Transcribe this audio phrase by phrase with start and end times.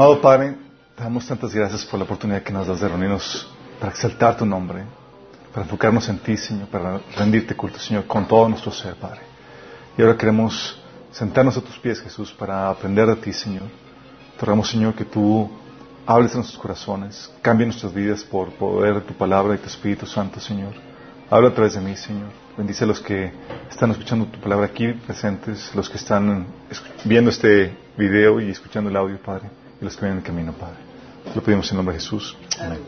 [0.00, 0.56] Amado Padre,
[0.96, 3.46] te damos tantas gracias por la oportunidad que nos das de reunirnos
[3.78, 4.84] para exaltar tu nombre,
[5.52, 9.20] para enfocarnos en ti, Señor, para rendirte culto, Señor, con todo nuestro ser, Padre.
[9.98, 10.80] Y ahora queremos
[11.12, 13.64] sentarnos a tus pies, Jesús, para aprender de ti, Señor.
[14.38, 15.50] Te rogamos, Señor, que tú
[16.06, 20.06] hables en nuestros corazones, cambie nuestras vidas por poder de tu palabra y tu Espíritu
[20.06, 20.72] Santo, Señor.
[21.28, 22.30] Habla a través de mí, Señor.
[22.56, 23.30] Bendice a los que
[23.70, 26.46] están escuchando tu palabra aquí presentes, los que están
[27.04, 30.76] viendo este video y escuchando el audio, Padre, y los que vienen en camino, Padre.
[31.34, 32.36] Lo pedimos en nombre de Jesús.
[32.60, 32.78] Amén.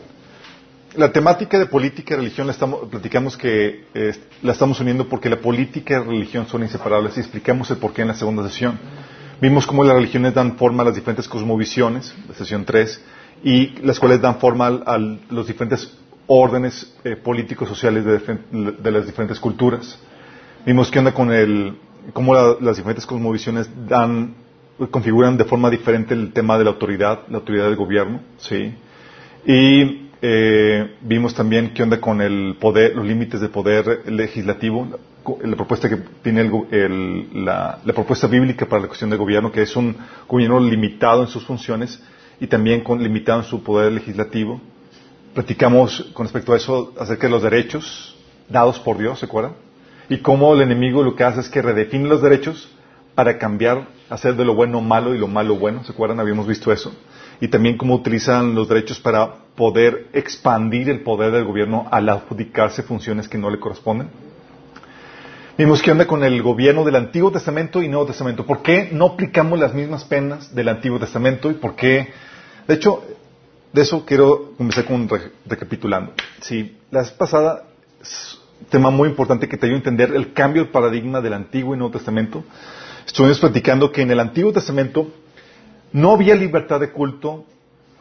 [0.95, 4.13] La temática de política y religión la estamos, platicamos que eh,
[4.43, 8.03] la estamos uniendo porque la política y la religión son inseparables y explicamos el porqué
[8.03, 8.77] en la segunda sesión.
[9.41, 13.01] Vimos cómo las religiones dan forma a las diferentes cosmovisiones, la sesión 3,
[13.43, 15.97] y las cuales dan forma a los diferentes
[16.27, 19.97] órdenes eh, políticos sociales de las diferentes culturas.
[20.65, 21.75] Vimos qué onda con el,
[22.13, 24.35] cómo la- las diferentes cosmovisiones dan,
[24.91, 28.73] configuran de forma diferente el tema de la autoridad, la autoridad del gobierno, sí.
[29.45, 34.87] Y eh, vimos también qué onda con el poder, los límites del poder legislativo,
[35.43, 39.51] la, propuesta que tiene el el- la, la propuesta bíblica para la cuestión del gobierno,
[39.51, 39.95] que es un
[40.27, 42.01] gobierno limitado en sus funciones
[42.39, 44.59] y también con, limitado en su poder legislativo.
[45.33, 48.15] Platicamos con respecto a eso acerca de los derechos
[48.49, 49.53] dados por Dios, ¿se acuerdan?
[50.09, 52.69] Y cómo el enemigo lo que hace es que redefine los derechos
[53.15, 56.19] para cambiar, hacer de lo bueno malo y lo malo bueno, ¿se acuerdan?
[56.19, 56.93] Habíamos visto eso.
[57.41, 62.83] Y también cómo utilizan los derechos para poder expandir el poder del gobierno al adjudicarse
[62.83, 64.09] funciones que no le corresponden.
[65.57, 68.45] Vimos qué onda con el gobierno del Antiguo Testamento y Nuevo Testamento.
[68.45, 72.11] ¿Por qué no aplicamos las mismas penas del Antiguo Testamento y por qué?
[72.67, 73.03] De hecho,
[73.71, 76.13] de eso quiero comenzar con re- recapitulando.
[76.41, 77.65] Sí, la vez pasada
[78.69, 81.77] tema muy importante que te ayuda a entender el cambio de paradigma del Antiguo y
[81.77, 82.43] Nuevo Testamento.
[83.05, 85.11] Estuvimos platicando que en el Antiguo Testamento
[85.91, 87.45] no había libertad de culto,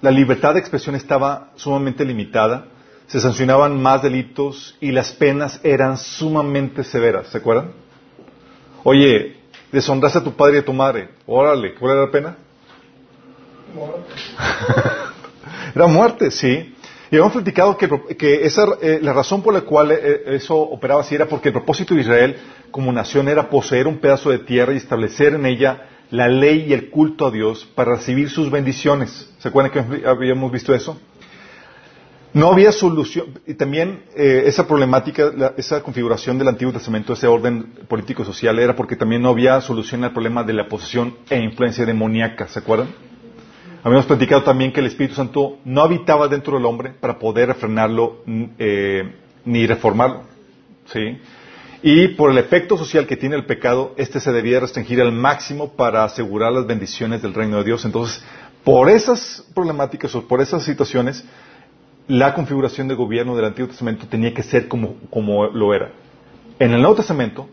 [0.01, 2.67] la libertad de expresión estaba sumamente limitada,
[3.07, 7.73] se sancionaban más delitos y las penas eran sumamente severas, ¿se acuerdan?
[8.85, 9.37] Oye,
[9.71, 12.37] deshonraste a tu padre y a tu madre, órale, ¿cuál era la pena?
[15.75, 16.75] Era muerte, sí.
[17.13, 21.15] Y habíamos platicado que, esa, eh, la razón por la cual eh, eso operaba así
[21.15, 22.37] era porque el propósito de Israel
[22.71, 26.73] como nación era poseer un pedazo de tierra y establecer en ella la ley y
[26.73, 29.31] el culto a Dios para recibir sus bendiciones.
[29.41, 30.99] ¿Se acuerdan que habíamos visto eso?
[32.33, 37.27] No había solución, y también eh, esa problemática, la- esa configuración del Antiguo Testamento, ese
[37.27, 41.85] orden político-social, era porque también no había solución al problema de la posesión e influencia
[41.85, 42.89] demoníaca, ¿se acuerdan?
[43.85, 48.23] Habíamos platicado también que el Espíritu Santo no habitaba dentro del hombre para poder refrenarlo
[48.27, 49.13] mm, eh,
[49.45, 50.23] ni reformarlo.
[50.87, 51.19] ¿sí?
[51.83, 55.73] Y por el efecto social que tiene el pecado, este se debía restringir al máximo
[55.73, 57.85] para asegurar las bendiciones del reino de Dios.
[57.85, 58.25] Entonces,
[58.63, 61.25] por esas problemáticas o por esas situaciones,
[62.07, 65.91] la configuración de gobierno del Antiguo Testamento tenía que ser como, como lo era.
[66.61, 67.49] En el Nuevo Testamento,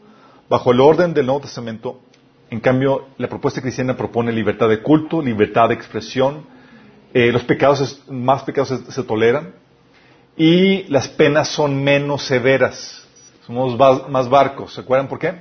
[0.47, 2.01] bajo el orden del Nuevo Testamento,
[2.49, 6.45] en cambio, la propuesta cristiana propone libertad de culto, libertad de expresión,
[7.13, 9.53] eh, los pecados, es- más pecados se, se toleran
[10.37, 13.05] y las penas son menos severas.
[13.45, 15.33] Somos ba- más barcos, ¿se acuerdan por qué?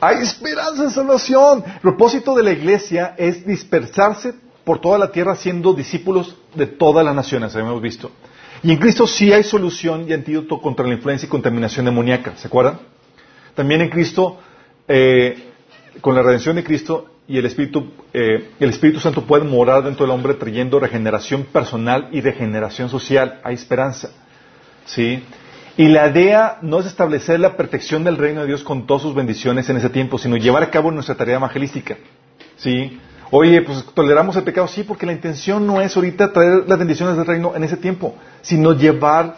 [0.00, 1.64] Hay esperanza de salvación.
[1.74, 4.34] El propósito de la iglesia es dispersarse
[4.64, 8.10] por toda la tierra siendo discípulos de todas las naciones, habíamos visto.
[8.62, 12.46] Y en Cristo sí hay solución y antídoto contra la influencia y contaminación demoníaca, ¿se
[12.48, 12.80] acuerdan?
[13.54, 14.38] También en Cristo,
[14.92, 15.36] eh,
[16.00, 20.04] con la redención de Cristo y el Espíritu, eh, el Espíritu Santo puede morar dentro
[20.04, 23.40] del hombre trayendo regeneración personal y regeneración social.
[23.44, 24.10] Hay esperanza.
[24.84, 25.22] ¿Sí?
[25.76, 29.14] Y la idea no es establecer la perfección del reino de Dios con todas sus
[29.14, 31.96] bendiciones en ese tiempo, sino llevar a cabo nuestra tarea evangelística.
[32.56, 32.98] ¿Sí?
[33.30, 37.16] Oye, pues toleramos el pecado, sí, porque la intención no es ahorita traer las bendiciones
[37.16, 39.36] del reino en ese tiempo, sino llevar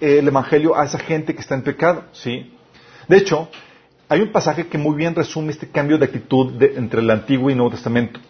[0.00, 2.54] eh, el evangelio a esa gente que está en pecado, ¿sí?
[3.06, 3.50] De hecho,
[4.14, 7.54] hay un pasaje que muy bien resume este cambio de actitud entre el Antiguo y
[7.56, 8.20] Nuevo Testamento.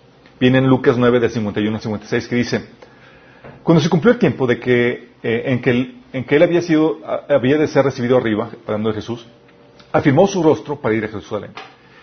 [0.41, 2.65] Viene en Lucas 9, del 51 al 56, que dice,
[3.63, 6.63] cuando se cumplió el tiempo de que, eh, en, que él, en que él había,
[6.63, 9.27] sido, había de ser recibido arriba, hablando de Jesús,
[9.93, 11.51] afirmó su rostro para ir a Jerusalén.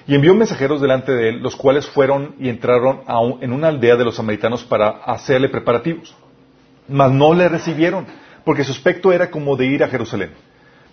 [0.05, 3.01] Y envió mensajeros delante de él, los cuales fueron y entraron
[3.41, 6.15] en una aldea de los samaritanos para hacerle preparativos.
[6.87, 8.05] Mas no le recibieron,
[8.45, 10.33] porque su aspecto era como de ir a Jerusalén.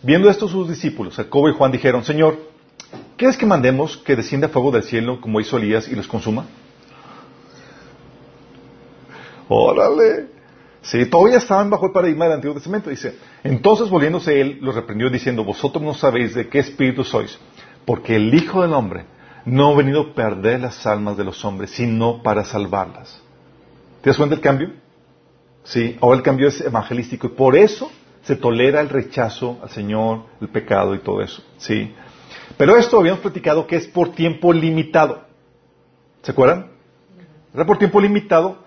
[0.02, 2.47] Viendo esto sus discípulos, Jacobo y Juan dijeron, Señor,
[3.16, 6.46] ¿quieres que mandemos que descienda fuego del cielo como hizo Elías y los consuma?
[9.48, 10.26] Órale.
[10.82, 12.90] Sí, todavía estaban bajo el paradigma del Antiguo Testamento.
[12.90, 17.38] Dice, entonces volviéndose él, los reprendió diciendo, vosotros no sabéis de qué espíritu sois,
[17.84, 19.04] porque el Hijo del Hombre
[19.44, 23.20] no ha venido a perder las almas de los hombres, sino para salvarlas.
[24.02, 24.72] ¿Te das cuenta del cambio?
[25.64, 27.90] Sí, ahora el cambio es evangelístico y por eso
[28.22, 31.42] se tolera el rechazo al Señor, el pecado y todo eso.
[31.58, 31.94] Sí.
[32.58, 35.22] Pero esto habíamos platicado que es por tiempo limitado.
[36.22, 36.66] ¿Se acuerdan?
[37.54, 38.58] Era por tiempo limitado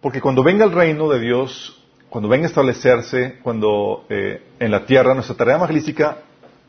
[0.00, 4.86] porque cuando venga el reino de Dios, cuando venga a establecerse, cuando eh, en la
[4.86, 6.18] tierra nuestra tarea evangelística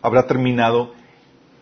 [0.01, 0.93] habrá terminado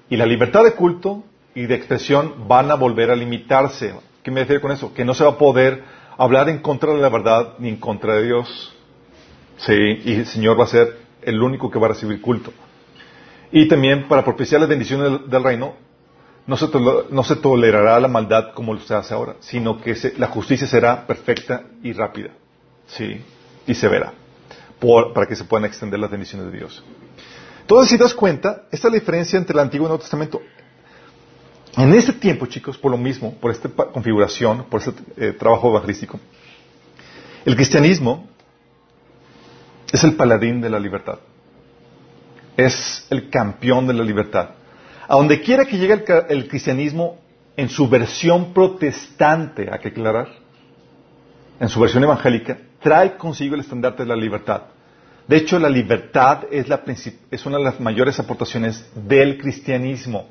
[0.10, 1.24] y la libertad de culto
[1.54, 3.94] y de expresión van a volver a limitarse.
[4.24, 4.94] ¿Qué me refiero con eso?
[4.94, 5.84] Que no se va a poder
[6.18, 8.74] hablar en contra de la verdad ni en contra de Dios.
[9.58, 9.74] Sí,
[10.06, 12.54] y el Señor va a ser el único que va a recibir culto.
[13.56, 15.76] Y también para propiciar las bendiciones del, reino,
[16.48, 16.68] no se,
[17.12, 21.64] no se, tolerará la maldad como se hace ahora, sino que la justicia será perfecta
[21.84, 22.32] y rápida.
[22.88, 23.22] Sí,
[23.68, 24.12] y severa,
[25.14, 26.84] para que se puedan extender las bendiciones de Dios.
[27.62, 30.42] Entonces, si das cuenta, esta es la diferencia entre el Antiguo y el Nuevo Testamento.
[31.78, 36.20] En ese tiempo, chicos, por lo mismo, por esta configuración, por este eh, trabajo evangelístico,
[37.46, 38.28] el cristianismo
[39.92, 41.20] es el paladín de la libertad.
[42.58, 44.50] Es el campeón de la libertad.
[45.08, 47.18] A donde quiera que llegue el, cristianismo
[47.58, 50.28] en su versión protestante, hay que aclarar,
[51.60, 54.64] en su versión evangélica, trae consigo el estandarte de la libertad.
[55.28, 56.84] De hecho, la libertad es, la
[57.32, 60.28] es una de las mayores aportaciones del cristianismo.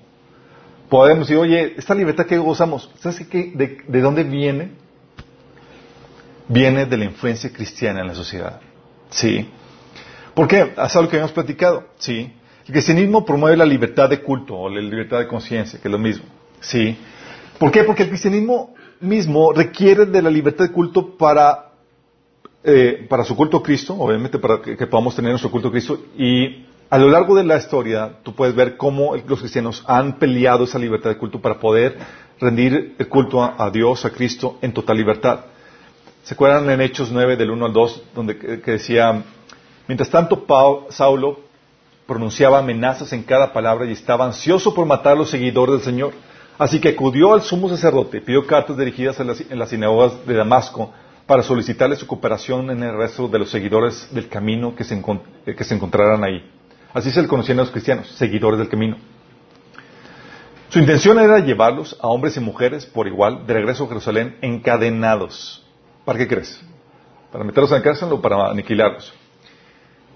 [0.89, 4.73] Podemos decir, oye, esta libertad que gozamos, ¿sabes qué, de, dónde viene?
[6.49, 8.61] Viene de la influencia cristiana en la sociedad.
[9.09, 9.49] Sí.
[10.35, 10.73] ¿Por qué?
[10.77, 11.85] Es algo que hemos platicado.
[11.99, 12.33] Sí.
[12.67, 15.99] El cristianismo promueve la libertad de culto o la libertad de conciencia, que es lo
[15.99, 16.25] mismo.
[16.61, 16.97] Sí.
[17.59, 17.85] ¿Por qué?
[17.85, 21.73] Porque el cristianismo mismo requiere de la libertad de culto para
[22.65, 25.99] eh, para su culto a Cristo, obviamente para que, podamos tener nuestro culto a Cristo,
[26.17, 30.63] y a lo largo de la historia tú puedes ver cómo los cristianos han peleado
[30.63, 31.99] esa libertad de culto para poder
[32.39, 35.41] rendir el culto a, Dios, a Cristo, en total libertad.
[36.23, 39.25] ¿Se acuerdan en Hechos 9 del 1 al 2, donde que decía,
[39.89, 40.45] mientras tanto
[40.91, 41.41] Saulo
[42.07, 46.13] pronunciaba amenazas en cada palabra y estaba ansioso por matar a los seguidores del Señor.
[46.59, 50.93] Así que acudió al sumo sacerdote, pidió cartas dirigidas en las sinagogas de Damasco,
[51.27, 54.95] para solicitarle su cooperación en el resto de los seguidores del camino que se,
[55.47, 56.45] eh, que se encontraran ahí.
[56.93, 58.97] Así se le conocían a los cristianos, seguidores del camino.
[60.69, 65.65] Su intención era llevarlos a hombres y mujeres por igual de regreso a Jerusalén encadenados.
[66.05, 66.61] ¿Para qué crees?
[67.31, 69.15] ¿Para meterlos en la cárcel o para aniquilarlos?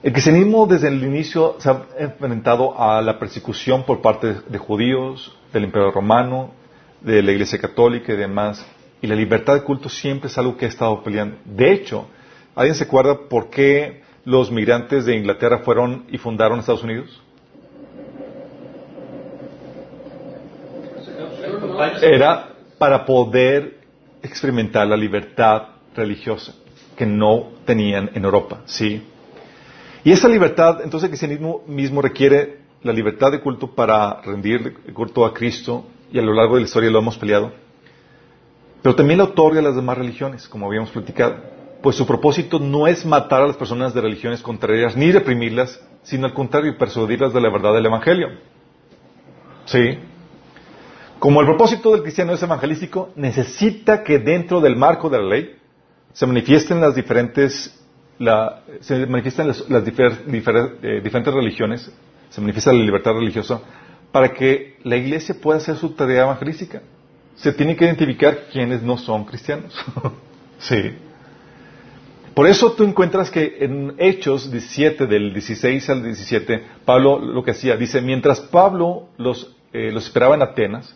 [0.06, 5.36] El cristianismo desde el inicio se ha enfrentado a la persecución por parte de judíos,
[5.52, 6.52] del imperio romano,
[7.00, 8.64] de la iglesia católica y demás.
[9.02, 11.38] Y la libertad de culto siempre es algo que ha estado peleando.
[11.44, 12.06] De hecho,
[12.54, 17.20] ¿alguien se acuerda por qué los migrantes de Inglaterra fueron y fundaron Estados Unidos?
[22.00, 23.80] Era para poder
[24.22, 25.62] experimentar la libertad
[25.96, 26.54] religiosa
[26.96, 29.02] que no tenían en Europa, ¿sí?
[30.06, 35.26] Y esa libertad, entonces el cristianismo mismo requiere la libertad de culto para rendir culto
[35.26, 37.50] a Cristo, y a lo largo de la historia lo hemos peleado.
[38.82, 41.38] Pero también la otorga a las demás religiones, como habíamos platicado.
[41.82, 46.26] Pues su propósito no es matar a las personas de religiones contrarias ni reprimirlas, sino
[46.26, 48.28] al contrario, persuadirlas de la verdad del Evangelio.
[49.64, 49.98] ¿Sí?
[51.18, 55.56] Como el propósito del cristiano es evangelístico, necesita que dentro del marco de la ley
[56.12, 57.76] se manifiesten las diferentes
[58.80, 61.90] se manifiestan las, las eh, diferentes religiones,
[62.30, 63.61] se manifiesta la libertad religiosa,
[64.12, 66.82] para que la iglesia pueda hacer su tarea evangelística.
[67.37, 69.75] Se tiene que identificar quienes no son cristianos.
[70.58, 70.94] sí.
[72.35, 77.52] Por eso tú encuentras que en Hechos 17, del 16 al 17, Pablo lo que
[77.52, 80.94] hacía, dice, mientras Pablo los, eh, los esperaba en Atenas,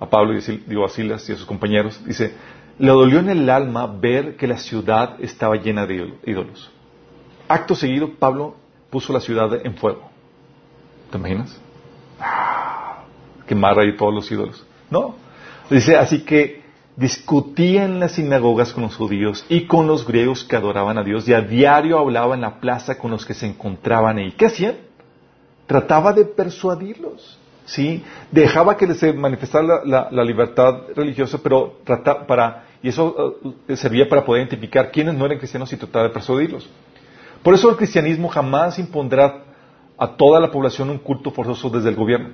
[0.00, 2.32] a Pablo y digo, a Silas y a sus compañeros, dice,
[2.78, 6.70] le dolió en el alma ver que la ciudad estaba llena de ídolos.
[7.48, 8.56] Acto seguido, Pablo
[8.90, 10.10] puso la ciudad en fuego.
[11.10, 11.60] ¿Te imaginas?
[12.20, 13.04] Ah,
[13.46, 14.64] quemar ahí todos los ídolos.
[14.90, 15.16] No.
[15.70, 16.62] Dice, así que
[16.96, 21.28] discutía en las sinagogas con los judíos y con los griegos que adoraban a Dios
[21.28, 24.32] y a diario hablaba en la plaza con los que se encontraban ahí.
[24.32, 24.76] ¿Qué hacían?
[25.66, 27.38] Trataba de persuadirlos.
[27.68, 28.02] ¿sí?
[28.30, 34.24] Dejaba que se manifestara la, libertad religiosa, pero trataba para, y eso uh, servía para
[34.24, 36.68] poder identificar quiénes no eran cristianos y tratar de persuadirlos.
[37.42, 39.44] Por eso el cristianismo jamás impondrá
[39.96, 42.30] a toda la población un culto forzoso desde el gobierno.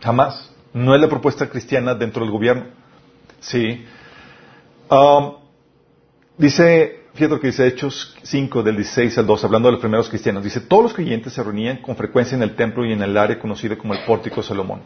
[0.00, 0.54] Jamás.
[0.72, 2.66] No es la propuesta cristiana dentro del gobierno.
[3.40, 3.84] Sí.
[6.36, 10.08] Dice, fíjate lo que dice Hechos 5 del 16 al 2, hablando de los primeros
[10.08, 10.44] cristianos.
[10.44, 13.38] Dice, todos los creyentes se reunían con frecuencia en el templo y en el área
[13.38, 14.82] conocido como el pórtico de Salomón.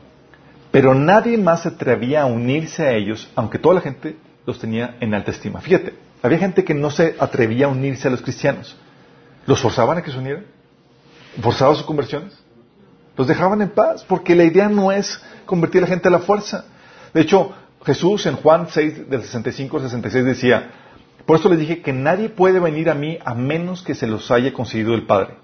[0.71, 4.97] Pero nadie más se atrevía a unirse a ellos, aunque toda la gente los tenía
[5.01, 5.61] en alta estima.
[5.61, 8.77] Fíjate, había gente que no se atrevía a unirse a los cristianos.
[9.47, 10.47] ¿Los forzaban a que se unieran?
[11.41, 12.39] ¿Forzaban sus conversiones?
[13.17, 16.21] Los dejaban en paz, porque la idea no es convertir a la gente a la
[16.21, 16.65] fuerza.
[17.13, 17.53] De hecho,
[17.85, 20.71] Jesús en Juan 6, del 65 al 66 decía,
[21.27, 24.31] por eso les dije que nadie puede venir a mí a menos que se los
[24.31, 25.37] haya concedido el Padre.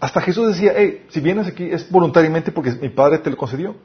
[0.00, 3.76] Hasta Jesús decía, hey, si vienes aquí es voluntariamente porque mi Padre te lo concedió.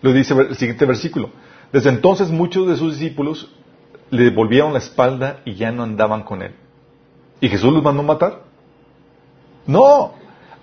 [0.00, 1.30] Lo dice el siguiente versículo.
[1.72, 3.52] Desde entonces muchos de sus discípulos
[4.10, 6.54] le volvieron la espalda y ya no andaban con él.
[7.40, 8.40] ¿Y Jesús los mandó a matar?
[9.66, 10.14] No,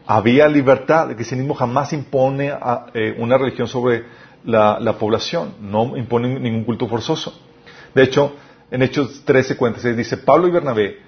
[0.06, 1.10] había libertad.
[1.10, 2.52] El cristianismo jamás impone
[2.94, 4.06] eh, una religión sobre
[4.44, 7.34] la, población, no impone ningún culto forzoso.
[7.94, 8.36] De hecho,
[8.72, 11.00] en Hechos 13, 46 dice, Pablo y Bernabé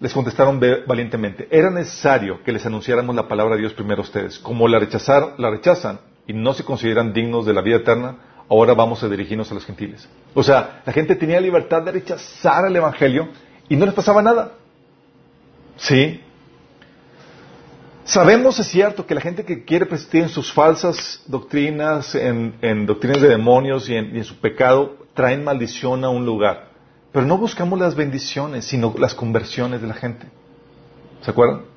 [0.00, 4.38] les contestaron valientemente, era necesario que les anunciáramos la palabra de Dios primero a ustedes.
[4.38, 8.16] Como la, rechazar, la rechazan y no se consideran dignos de la vida eterna,
[8.52, 10.06] ahora vamos a dirigirnos a los gentiles.
[10.34, 13.28] O sea, la gente tenía libertad de rechazar el Evangelio
[13.68, 14.52] y no les pasaba nada.
[15.76, 16.20] ¿Sí?
[18.04, 23.22] Sabemos, es cierto, que la gente que quiere persistir en sus falsas doctrinas, en, doctrinas
[23.22, 26.68] de demonios y en, su pecado, traen maldición a un lugar.
[27.10, 30.26] Pero no buscamos las bendiciones, sino las conversiones de la gente.
[31.22, 31.71] ¿Se acuerdan?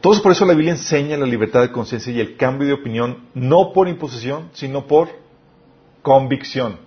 [0.00, 3.28] Entonces, por eso la Biblia enseña la libertad de conciencia y el cambio de opinión,
[3.34, 5.08] no por imposición, sino por
[6.02, 6.78] convicción.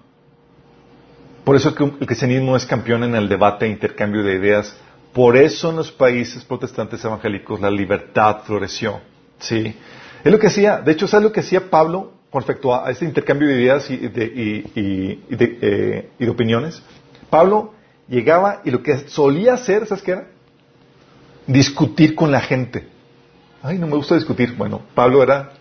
[1.43, 4.75] Por eso el cristianismo es campeón en el debate e intercambio de ideas
[5.13, 8.99] por eso en los países protestantes evangélicos la libertad floreció.
[9.39, 9.75] ¿sí?
[10.23, 13.05] Es lo que hacía, de hecho, ¿sabes lo que hacía Pablo con respecto a, este
[13.05, 14.33] intercambio de ideas y de,
[14.75, 16.81] eh, y de, opiniones?
[17.29, 17.73] Pablo
[18.07, 20.27] llegaba y lo que solía hacer, ¿sabes qué era?
[21.45, 22.87] Discutir con la gente.
[23.63, 24.55] Ay, no me gusta discutir.
[24.57, 25.53] Bueno, Pablo era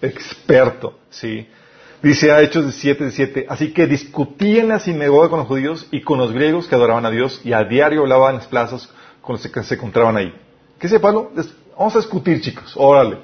[0.00, 1.46] experto, ¿sí?
[2.02, 6.00] Dice a Hechos 17, 17, así que discutía en la sinagoga con los judíos y
[6.00, 9.34] con los griegos que adoraban a Dios y a diario hablaba en las plazas con
[9.34, 10.34] los que se encontraban ahí.
[10.78, 11.32] ¿Qué dice Pablo?
[11.78, 13.18] Vamos a discutir, chicos, órale.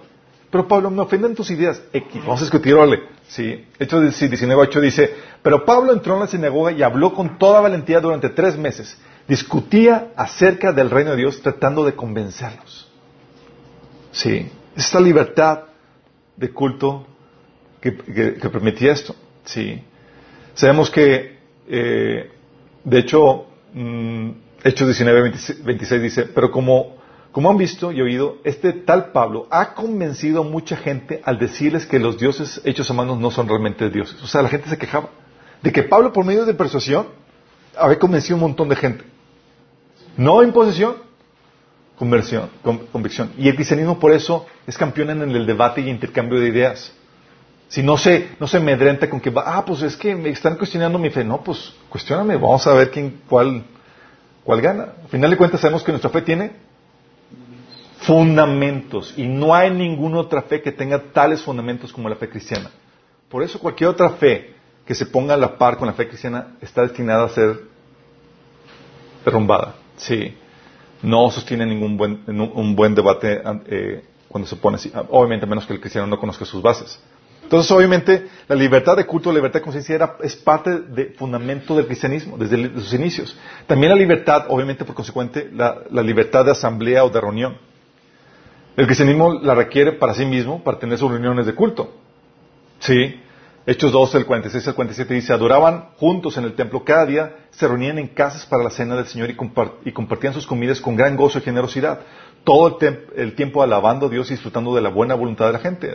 [0.50, 1.82] Pero Pablo, me ofenden tus ideas.
[2.14, 3.04] vamos a discutir, órale.
[3.28, 3.64] Sí.
[3.78, 8.00] Hechos 19, 8 dice, pero Pablo entró en la sinagoga y habló con toda valentía
[8.00, 8.98] durante tres meses.
[9.26, 12.89] Discutía acerca del reino de Dios tratando de convencerlos.
[14.12, 14.50] Sí.
[14.76, 15.64] Esta libertad
[16.36, 17.06] de culto
[17.80, 19.14] que, permitía esto.
[19.44, 19.82] Sí.
[20.54, 21.38] Sabemos que,
[21.68, 22.30] eh,
[22.84, 24.30] de hecho, mm,
[24.62, 25.32] Hechos 19,
[25.64, 26.98] 26, dice, pero como,
[27.32, 31.86] como han visto y oído, este tal Pablo ha convencido a mucha gente al decirles
[31.86, 34.22] que los dioses hechos a manos no son realmente dioses.
[34.22, 35.08] O sea, la gente se quejaba
[35.62, 37.06] de que Pablo, por medio de persuasión,
[37.76, 39.04] había convencido a un montón de gente.
[40.16, 40.96] No imposición,
[42.00, 42.49] conversión,
[42.92, 43.30] convicción.
[43.37, 46.95] Y el cristianismo por eso es campeón en el debate y intercambio de ideas.
[47.69, 50.99] Si no se, no se medrenta con que, ah, pues es que me están cuestionando
[50.99, 51.25] mi fe.
[51.25, 53.64] No, pues cuestioname, vamos a ver quién, cuál,
[54.45, 54.95] cuál gana.
[55.02, 56.52] Al final de cuentas sabemos que nuestra fe tiene
[57.99, 62.71] fundamentos y no hay ninguna otra fe que tenga tales fundamentos como la fe cristiana.
[63.28, 64.54] Por eso cualquier otra fe
[64.87, 67.61] que se ponga a la par con la fe cristiana está destinada a ser
[69.23, 69.75] derrumbada.
[69.99, 70.35] Sí.
[71.02, 74.92] No sostiene ningún buen, un buen debate eh, cuando se pone así.
[75.09, 77.00] Obviamente, menos que el cristiano no conozca sus bases.
[77.42, 81.87] Entonces, obviamente, la libertad de culto, la libertad de conciencia es parte de fundamento del
[81.87, 83.37] cristianismo desde sus inicios.
[83.66, 87.57] También la libertad, obviamente, por consecuente, la, la libertad de asamblea o de reunión.
[88.76, 91.92] El cristianismo la requiere para sí mismo, para tener sus reuniones de culto.
[92.78, 93.21] Sí.
[93.66, 97.68] Hechos 12, el 46 al 47 dice, adoraban juntos en el templo cada día, se
[97.68, 101.38] reunían en casas para la cena del Señor y, compartían sus comidas con gran gozo
[101.38, 102.00] y generosidad.
[102.42, 102.78] Todo
[103.16, 105.94] el, tiempo alabando a Dios y disfrutando de la buena voluntad de la gente.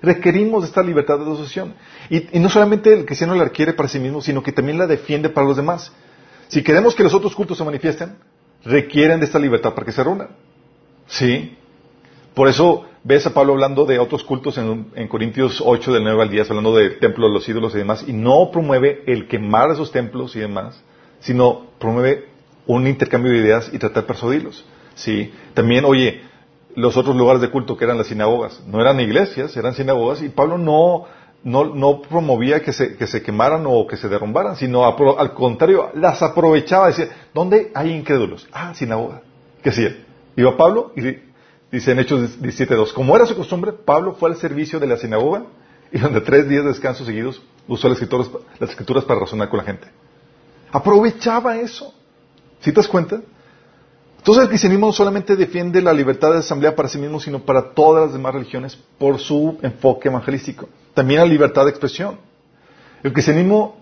[0.00, 1.74] requerimos esta libertad de asociación.
[2.08, 4.86] Y, y no solamente el cristiano la requiere para sí mismo, sino que también la
[4.86, 5.92] defiende para los demás.
[6.48, 8.16] Si queremos que los otros cultos se manifiesten,
[8.64, 10.28] requieren de esta libertad para que se reúnan.
[11.06, 11.58] ¿Sí?
[12.34, 16.28] Por eso ves a Pablo hablando de otros cultos en, Corintios 8 del 9 al
[16.28, 20.36] 10, hablando de templos, los ídolos y demás, y no promueve el quemar esos templos
[20.36, 20.78] y demás,
[21.20, 22.26] sino promueve
[22.66, 24.62] un intercambio de ideas y tratar de persuadirlos.
[24.94, 25.32] ¿sí?
[25.54, 26.20] También, oye,
[26.74, 30.28] los otros lugares de culto que eran las sinagogas, no eran iglesias, eran sinagogas, y
[30.28, 31.06] Pablo no,
[31.44, 36.20] no, promovía que se, que se, quemaran o que se derrumbaran, sino al contrario, las
[36.20, 38.46] aprovechaba, decía, ¿dónde hay incrédulos?
[38.52, 39.22] Ah, sinagoga.
[39.62, 39.96] ¿Qué hacía?
[40.36, 41.27] Iba Pablo y
[41.70, 45.44] Dice en Hechos 17.2, como era su costumbre, Pablo fue al servicio de la sinagoga
[45.92, 49.58] y donde tres días de descanso seguidos usó las escrituras, las escrituras para razonar con
[49.58, 49.86] la gente.
[50.72, 51.92] Aprovechaba eso.
[52.60, 53.20] ¿Sí te das cuenta?
[54.18, 57.72] Entonces el cristianismo no solamente defiende la libertad de asamblea para sí mismo, sino para
[57.72, 60.68] todas las demás religiones por su enfoque evangelístico.
[60.94, 62.18] También la libertad de expresión.
[63.02, 63.76] El cristianismo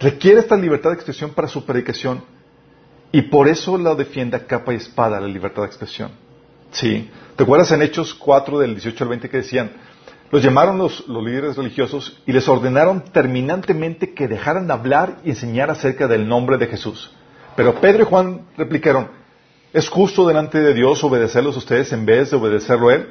[0.00, 2.22] requiere esta libertad de expresión para su predicación
[3.12, 6.23] y por eso la defiende a capa y espada la libertad de expresión.
[6.74, 7.08] Sí.
[7.36, 9.70] ¿Te acuerdas en Hechos 4 del 18 al 20 que decían,
[10.30, 15.70] los llamaron los, líderes religiosos y les ordenaron terminantemente que dejaran de hablar y enseñar
[15.70, 17.12] acerca del nombre de Jesús.
[17.54, 19.08] Pero Pedro y Juan replicaron,
[19.72, 23.08] ¿es justo delante de Dios obedecerlos ustedes en vez de obedecerlo a Él?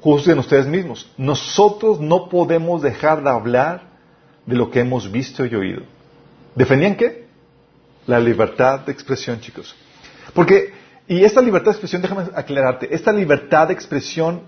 [0.00, 1.08] Juzguen ustedes mismos.
[1.16, 3.82] Nosotros no podemos dejar de hablar
[4.46, 5.82] de lo que hemos visto y oído.
[6.56, 7.26] ¿Defendían qué?
[8.06, 9.76] La libertad de expresión, chicos.
[10.34, 10.75] Porque
[11.08, 14.42] y esta libertad de expresión, déjame aclararte, esta libertad de expresión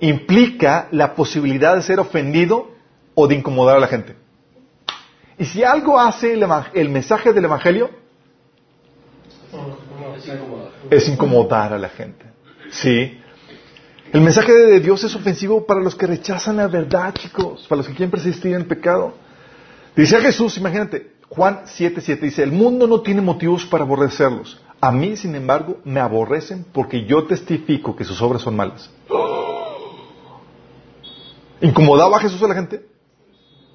[0.00, 2.70] implica la posibilidad de ser ofendido
[3.14, 4.16] o de incomodar a la gente.
[5.38, 7.90] Y si algo hace el, mensaje del Evangelio,
[10.90, 12.24] es incomodar a la gente.
[12.70, 13.18] Sí.
[14.12, 17.88] El mensaje de Dios es ofensivo para los que rechazan la verdad, chicos, para los
[17.88, 19.14] que quieren persistir en el pecado.
[19.96, 24.60] Dice Jesús, imagínate, Juan 7:7 dice, el mundo no tiene motivos para aborrecerlos.
[24.84, 28.90] A mí, sin embargo, me aborrecen porque yo testifico que sus obras son malas.
[31.62, 32.84] ¿Incomodaba a Jesús a la gente?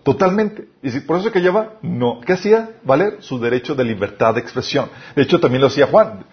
[0.03, 0.67] Totalmente.
[0.83, 2.21] Y si por eso que lleva, no.
[2.21, 2.75] ¿Qué hacía?
[2.83, 4.87] Valer su derecho de libertad de expresión.
[5.15, 6.27] De hecho, también lo hacía Juan.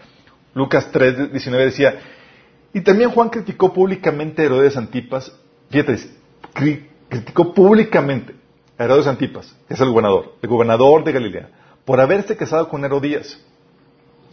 [0.53, 1.99] Lucas 3, 19 decía,
[2.75, 5.33] y también Juan criticó públicamente a Herodes Antipas,
[5.71, 5.97] fíjate,
[7.09, 8.35] criticó públicamente
[8.77, 11.49] a Herodes Antipas, que es el gobernador, el gobernador de Galilea,
[11.87, 13.43] por haberse casado con Herodías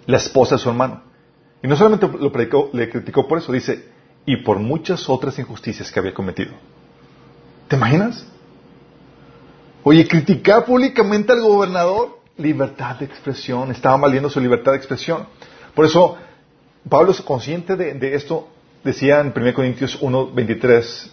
[0.05, 1.01] la esposa de su hermano.
[1.61, 3.87] Y no solamente lo le criticó por eso, dice,
[4.25, 6.51] y por muchas otras injusticias que había cometido.
[7.67, 8.25] ¿Te imaginas?
[9.83, 15.27] Oye, criticar públicamente al gobernador, libertad de expresión, estaba valiendo su libertad de expresión.
[15.73, 16.17] Por eso,
[16.89, 18.49] Pablo es consciente de, de esto,
[18.83, 21.11] decía en 1 Corintios 1, 23,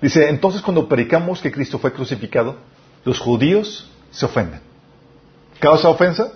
[0.00, 2.56] dice, entonces cuando predicamos que Cristo fue crucificado,
[3.04, 4.60] los judíos se ofenden.
[5.58, 6.32] ¿Causa ofensa?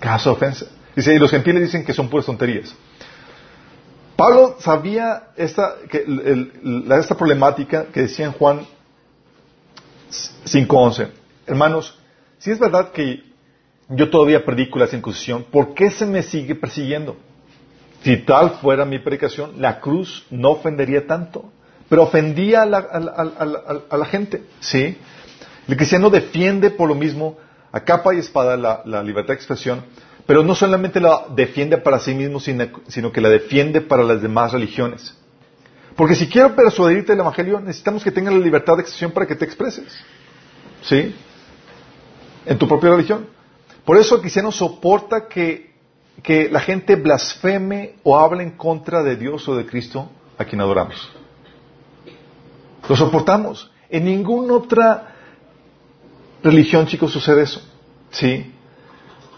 [0.00, 0.66] Caso ofensa.
[0.96, 2.74] Dice, y los gentiles dicen que son puras tonterías.
[4.16, 6.04] Pablo sabía esta, que,
[6.98, 8.66] esta problemática que decía en Juan
[10.10, 11.08] 5.11.
[11.46, 11.98] Hermanos,
[12.38, 13.22] si es verdad que
[13.88, 17.16] yo todavía predico la circuncisión, ¿por qué se me sigue persiguiendo?
[18.02, 21.50] Si tal fuera mi predicación, la cruz no ofendería tanto,
[21.88, 24.42] pero ofendía a la, a la gente.
[24.60, 24.98] ¿sí?
[25.68, 27.38] El cristiano defiende por lo mismo
[27.72, 29.84] a capa y espada la, libertad de expresión,
[30.26, 34.52] pero no solamente la defiende para sí mismo, sino, que la defiende para las demás
[34.52, 35.16] religiones.
[35.96, 39.34] Porque si quiero persuadirte del Evangelio, necesitamos que tengas la libertad de expresión para que
[39.34, 39.92] te expreses.
[40.82, 41.14] ¿Sí?
[42.46, 43.26] En tu propia religión.
[43.84, 45.74] Por eso el cristiano soporta que,
[46.22, 50.60] que la gente blasfeme o hable en contra de Dios o de Cristo a quien
[50.60, 51.10] adoramos.
[52.88, 53.70] Lo soportamos.
[53.88, 55.14] En ninguna otra
[56.42, 57.62] religión, chicos, sucede eso.
[58.10, 58.52] ¿Sí?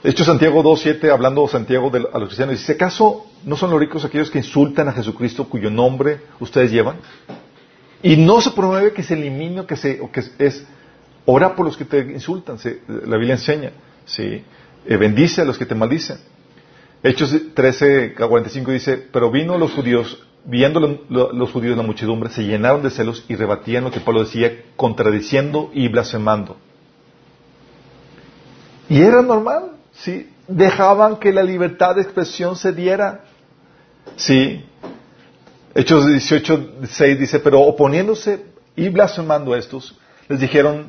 [0.03, 3.79] De hecho, Santiago 2.7, hablando Santiago de, a los cristianos, dice, ¿acaso no son los
[3.79, 6.97] ricos aquellos que insultan a Jesucristo cuyo nombre ustedes llevan?
[8.03, 10.67] Y no se promueve que se elimine o que, se, o que es,
[11.25, 13.71] ora por los que te insultan, la Biblia enseña,
[14.05, 14.43] ¿sí?
[14.85, 16.19] Eh, bendice a los que te maldicen.
[17.05, 22.91] Hechos 13.45 dice, pero vino los judíos viendo los judíos la muchedumbre, se llenaron de
[22.91, 26.57] celos y rebatían lo que Pablo decía, contradiciendo y blasfemando.
[28.88, 30.31] Y era normal, ¿sí?
[30.49, 33.25] Dejaban que la libertad de expresión se diera.
[34.16, 34.64] Sí.
[35.75, 38.45] Hechos 18, 6 dice, pero oponiéndose
[38.77, 40.88] y blasfemando a estos, les dijeron,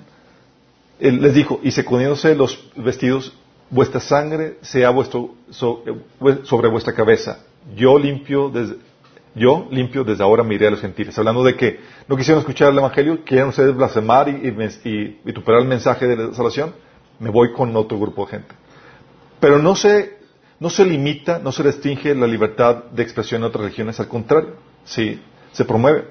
[1.00, 3.34] les dijo, y sacudiéndose los vestidos,
[3.70, 7.40] vuestra sangre sea vuestro, sobre vuestra cabeza.
[7.76, 8.76] Yo limpio desde,
[9.36, 11.18] yo limpio desde ahora me iré a los gentiles.
[11.18, 14.48] Hablando de que no quisieron escuchar el Evangelio, quieren ustedes blasfemar y,
[14.84, 16.74] y, vituperar el mensaje de la salvación,
[17.20, 18.56] me voy con otro grupo de gente.
[19.40, 20.18] Pero no se,
[20.60, 24.56] no se limita, no se restringe la libertad de expresión en otras religiones, al contrario,
[24.86, 25.22] sí,
[25.52, 26.08] se promueve.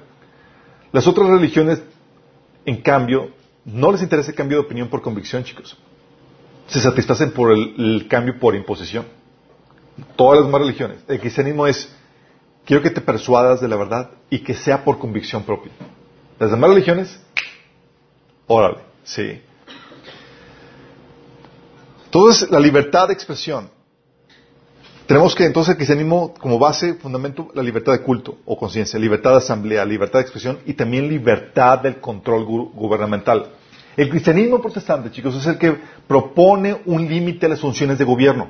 [0.91, 1.81] Las otras religiones,
[2.65, 3.31] en cambio,
[3.65, 5.77] no les interesa el cambio de opinión por convicción, chicos.
[6.67, 9.05] Se satisfacen por el, cambio por imposición.
[10.15, 10.99] Todas las demás religiones.
[11.07, 11.93] El cristianismo es,
[12.65, 15.71] quiero que te persuadas de la verdad y que sea por convicción propia.
[16.39, 17.21] Las demás religiones,
[18.47, 19.41] órale, sí.
[22.13, 23.71] Entonces, la libertad de expresión.
[25.07, 29.31] Tenemos que entonces el cristianismo como base, fundamento, la libertad de culto o conciencia, libertad
[29.31, 33.47] de asamblea, libertad de expresión y también libertad del control gubernamental.
[33.97, 35.75] El cristianismo protestante, chicos, es el que
[36.07, 38.47] propone un límite a las funciones de gobierno.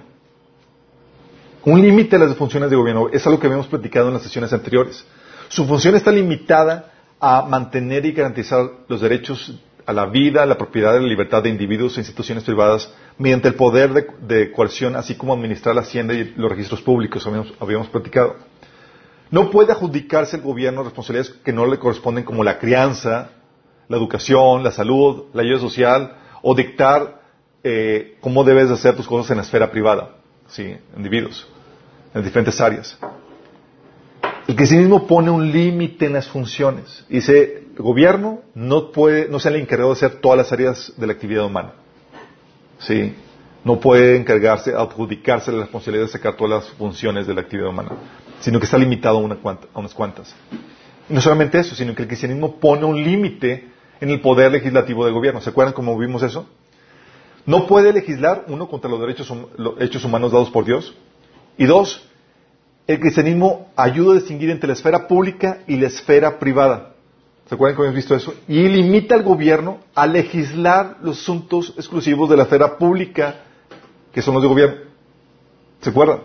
[1.63, 3.07] Un límite a las funciones de gobierno.
[3.13, 5.05] Es algo que habíamos platicado en las sesiones anteriores.
[5.47, 9.53] Su función está limitada a mantener y garantizar los derechos
[9.85, 13.47] a la vida, a la propiedad y la libertad de individuos e instituciones privadas mediante
[13.47, 17.87] el poder de, coerción, así como administrar la hacienda y los registros públicos, habíamos, habíamos
[17.87, 18.35] platicado.
[19.31, 23.31] No puede adjudicarse el gobierno responsabilidades que no le corresponden como la crianza,
[23.87, 27.21] la educación, la salud, la ayuda social, o dictar
[27.63, 30.75] eh, cómo debes hacer tus cosas en la esfera privada, ¿sí?
[30.97, 31.47] individuos,
[32.13, 32.97] en diferentes áreas.
[34.47, 37.05] El cristianismo pone un límite en las funciones.
[37.07, 41.07] Dice, el gobierno no puede, no se le encargado de hacer todas las áreas de
[41.07, 41.73] la actividad humana.
[42.85, 43.15] ¿Sí?
[43.63, 47.91] No puede encargarse, adjudicarse la responsabilidad de sacar todas las funciones de la actividad humana,
[48.41, 49.21] sino que está limitado a,
[49.73, 50.35] a unas cuantas.
[51.09, 53.69] Y no solamente eso, sino que el cristianismo pone un límite
[54.01, 55.39] en el poder legislativo del gobierno.
[55.39, 56.45] ¿Se acuerdan cómo vimos eso?
[57.45, 60.93] No puede legislar, uno, contra los derechos los hechos humanos dados por Dios,
[61.57, 62.07] y dos,
[62.87, 66.92] el cristianismo ayuda a distinguir entre la esfera pública y la esfera privada.
[67.47, 68.33] ¿Se acuerdan cómo hemos visto eso?
[68.47, 73.35] Y limita al gobierno a legislar los asuntos exclusivos de la esfera pública,
[74.13, 74.75] que son los de gobierno.
[75.81, 76.21] ¿Se acuerdan?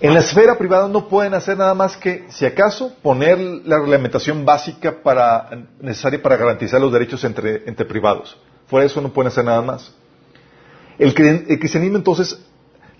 [0.00, 4.44] En la esfera privada no pueden hacer nada más que, si acaso, poner la reglamentación
[4.44, 4.98] básica
[5.80, 8.36] necesaria para garantizar los derechos entre, privados.
[8.66, 9.94] Fuera de eso no pueden hacer nada más.
[10.98, 12.44] El, el cristianismo entonces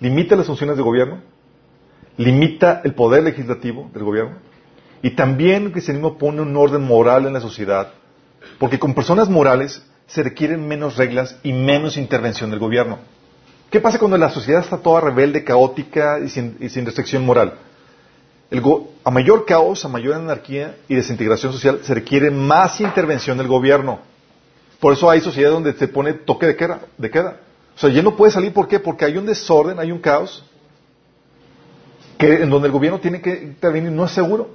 [0.00, 1.20] limita las funciones de gobierno,
[2.16, 4.51] limita el poder legislativo del gobierno
[5.02, 7.88] y también el cristianismo pone un orden moral en la sociedad,
[8.58, 12.98] porque con personas morales se requieren menos reglas y menos intervención del gobierno.
[13.70, 17.54] ¿Qué pasa cuando la sociedad está toda rebelde, caótica y sin, restricción moral?
[19.02, 24.00] a mayor caos, a mayor anarquía y desintegración social, se requiere más intervención del gobierno.
[24.78, 27.38] Por eso hay sociedades donde se pone toque de queda, de queda.
[27.74, 28.78] O sea, ya no puede salir, ¿por qué?
[28.78, 30.44] Porque hay un desorden, hay un caos,
[32.18, 34.50] que en donde el gobierno tiene que intervenir, no es seguro.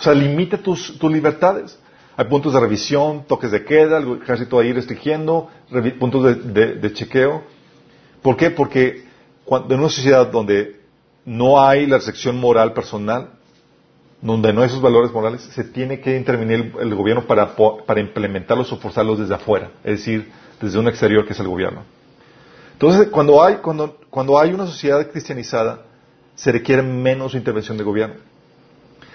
[0.00, 1.78] O sea, limita tus, libertades.
[2.16, 5.50] Hay puntos de revisión, toques de queda, el ejército ahí restringiendo,
[5.98, 7.42] puntos de, chequeo.
[8.22, 8.50] ¿Por qué?
[8.50, 9.04] Porque
[9.44, 10.80] cuando, en una sociedad donde
[11.26, 13.32] no hay la restricción moral personal,
[14.22, 18.72] donde no hay esos valores morales, se tiene que intervenir el, gobierno para, para, implementarlos
[18.72, 20.30] o forzarlos desde afuera, es decir,
[20.62, 21.82] desde un exterior que es el gobierno.
[22.72, 25.82] Entonces, cuando hay, cuando, cuando hay una sociedad cristianizada,
[26.34, 28.29] se requiere menos intervención del gobierno.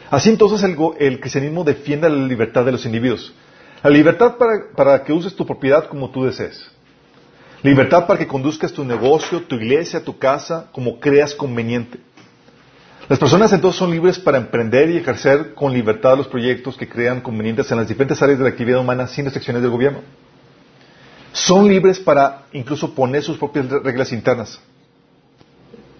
[0.09, 3.33] Así entonces el, cristianismo defiende la libertad de los individuos.
[3.83, 4.35] La libertad
[4.75, 6.65] para, que uses tu propiedad como tú desees.
[7.63, 11.99] Libertad para que conduzcas tu negocio, tu iglesia, tu casa, como creas conveniente.
[13.07, 17.21] Las personas entonces son libres para emprender y ejercer con libertad los proyectos que crean
[17.21, 19.99] convenientes en las diferentes áreas de la actividad humana sin restricciones del gobierno.
[21.31, 24.59] Son libres para incluso poner sus propias reglas internas.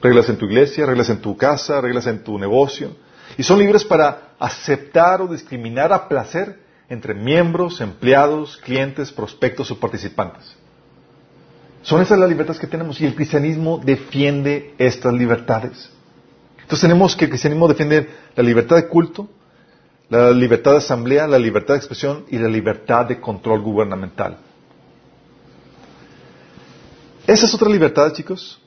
[0.02, 2.91] Reglas en tu iglesia, reglas en tu casa, reglas en tu negocio.
[3.38, 9.80] Y son libres para aceptar o discriminar a placer entre miembros, empleados, clientes, prospectos o
[9.80, 10.56] participantes.
[11.82, 15.89] Son esas las libertades que tenemos y el cristianismo defiende estas libertades.
[16.56, 19.30] Entonces tenemos que el cristianismo defiende la libertad de culto,
[20.10, 24.38] la libertad de asamblea, la libertad de expresión y la libertad de control gubernamental.
[27.28, 28.60] Esas otras libertades, chicos,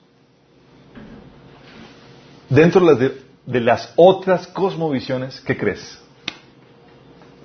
[2.48, 5.98] dentro de las de las otras cosmovisiones, ¿qué crees?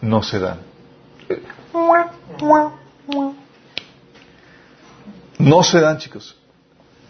[0.01, 0.59] No se dan.
[5.39, 6.37] No se dan, chicos.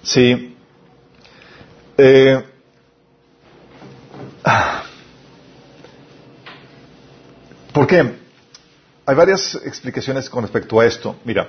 [0.03, 0.55] Sí.
[1.97, 2.45] Eh,
[7.73, 8.19] ¿Por qué?
[9.05, 11.15] Hay varias explicaciones con respecto a esto.
[11.25, 11.47] Mira,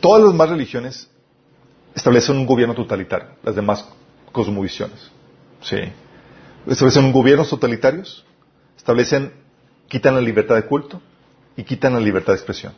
[0.00, 1.08] todas las demás religiones
[1.94, 3.88] establecen un gobierno totalitario, las demás
[4.30, 5.10] cosmovisiones.
[5.64, 5.78] Sí.
[6.66, 8.24] Establecen gobiernos totalitarios,
[8.76, 9.32] establecen,
[9.88, 11.00] quitan la libertad de culto
[11.56, 12.72] y quitan la libertad de expresión.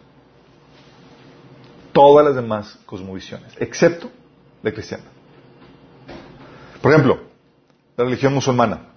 [1.92, 4.10] Todas las demás cosmovisiones, excepto
[4.62, 5.04] la cristiana.
[6.80, 7.20] Por ejemplo,
[7.96, 8.88] la religión musulmana.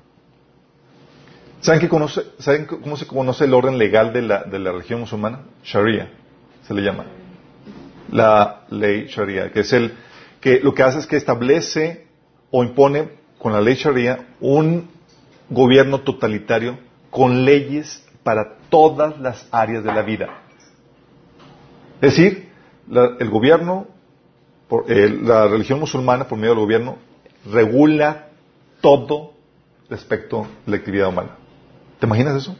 [1.61, 5.41] ¿Saben, conoce, ¿Saben, cómo se conoce el orden legal de la, de la religión musulmana?
[5.63, 6.11] Sharia,
[6.67, 7.05] se le llama.
[8.11, 9.93] La ley Sharia, que es el
[10.41, 12.07] que lo que hace es que establece
[12.49, 14.89] o impone con la ley Sharia un
[15.49, 16.77] gobierno totalitario
[17.09, 20.27] con leyes para todas las áreas de la vida.
[22.01, 22.49] Es decir,
[23.19, 23.87] el gobierno,
[24.87, 26.97] eh, la religión musulmana, por medio del gobierno,
[27.51, 28.27] regula
[28.81, 29.33] todo
[29.89, 31.35] respecto a la actividad humana.
[31.99, 32.55] ¿Te imaginas eso?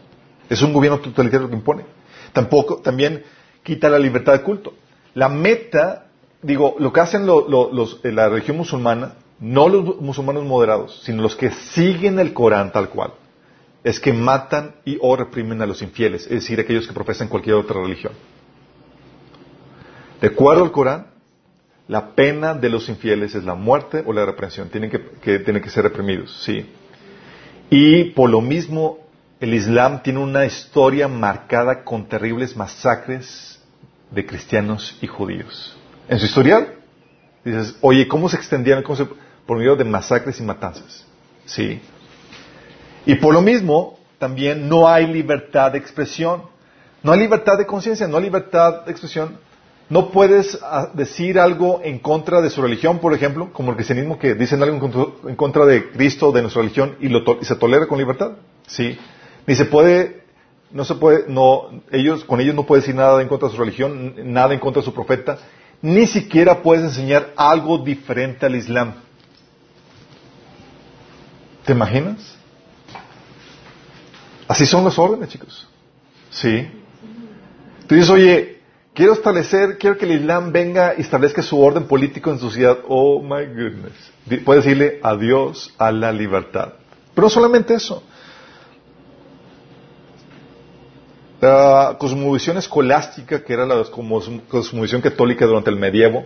[0.49, 1.85] Es un gobierno totalitario que impone.
[2.33, 3.23] Tampoco, también
[3.63, 4.73] quita la libertad de culto.
[5.13, 6.07] La meta,
[6.41, 11.51] digo, lo que hacen los, la religión musulmana, no los musulmanes moderados, sino los que
[11.51, 13.13] siguen el Corán tal cual,
[13.83, 17.55] es que matan y o reprimen a los infieles, es decir, aquellos que profesan cualquier
[17.55, 18.13] otra religión.
[20.21, 21.07] De acuerdo al Corán,
[21.87, 24.69] la pena de los infieles es la muerte o la reprensión.
[24.69, 26.69] Tienen que, tienen que ser reprimidos, sí.
[27.69, 28.99] Y por lo mismo,
[29.39, 33.59] el Islam tiene una historia marcada con terribles masacres
[34.11, 35.75] de cristianos y judíos.
[36.07, 36.75] En su historial,
[37.45, 38.83] dices, oye, ¿cómo se extendían?
[39.49, 41.07] Por medio de masacres y matanzas.
[41.45, 41.81] Sí.
[43.07, 46.43] Y por lo mismo, también no hay libertad de expresión.
[47.01, 49.39] No hay libertad de conciencia, no hay libertad de expresión.
[49.89, 54.19] No puedes ah, decir algo en contra de su religión, por ejemplo, como el cristianismo
[54.19, 57.87] que dicen algo en contra de Cristo, de nuestra religión, y, lo y se tolera
[57.87, 58.33] con libertad.
[58.67, 58.99] Sí.
[59.47, 60.25] Ni se puede,
[60.69, 63.59] no se puede, no, ellos, con ellos no puedes decir nada en contra de su
[63.59, 65.39] religión, nada en contra de su profeta,
[65.81, 69.08] ni siquiera puedes enseñar algo diferente al Islam.
[71.69, 72.35] ¿Te imaginas?
[74.47, 75.67] Así son los órdenes, chicos.
[76.31, 76.67] Sí.
[77.85, 78.59] Tú dices, oye,
[78.95, 82.79] quiero establecer, quiero que el Islam venga y establezca su orden político en su sociedad.
[82.87, 84.43] Oh my goodness.
[84.43, 86.73] Puedes decirle adiós a la libertad.
[87.13, 88.01] Pero no solamente eso.
[91.39, 96.25] La cosmovisión escolástica, que era la cosmovisión católica durante el medievo,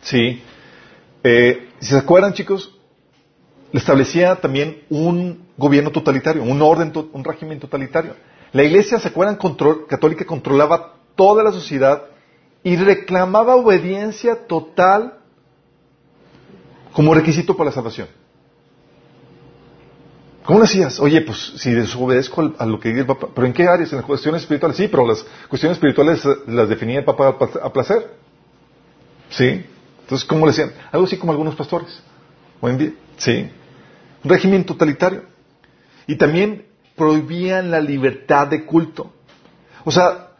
[0.00, 0.40] sí.
[1.24, 2.73] Eh, si se acuerdan, chicos,
[3.74, 8.14] le establecía también un gobierno totalitario, un orden, un régimen totalitario.
[8.52, 9.36] La iglesia, ¿se acuerdan?
[9.88, 12.04] católica controlaba toda la sociedad
[12.62, 15.18] y reclamaba obediencia total
[16.92, 18.06] como requisito para la salvación.
[20.44, 21.00] ¿Cómo decías?
[21.00, 23.90] Oye, pues si desobedezco a lo que dice el Papa, ¿pero en qué áreas?
[23.90, 28.08] En las cuestiones espirituales, sí, pero las cuestiones espirituales las definía el Papa a placer.
[29.30, 29.66] ¿Sí?
[30.02, 30.72] Entonces, ¿cómo le decían?
[30.92, 32.00] Algo así como algunos pastores.
[33.16, 33.50] ¿sí?
[34.24, 35.22] Un régimen totalitario.
[36.06, 36.64] Y también
[36.96, 39.12] prohibían la libertad de culto.
[39.84, 40.30] O sea,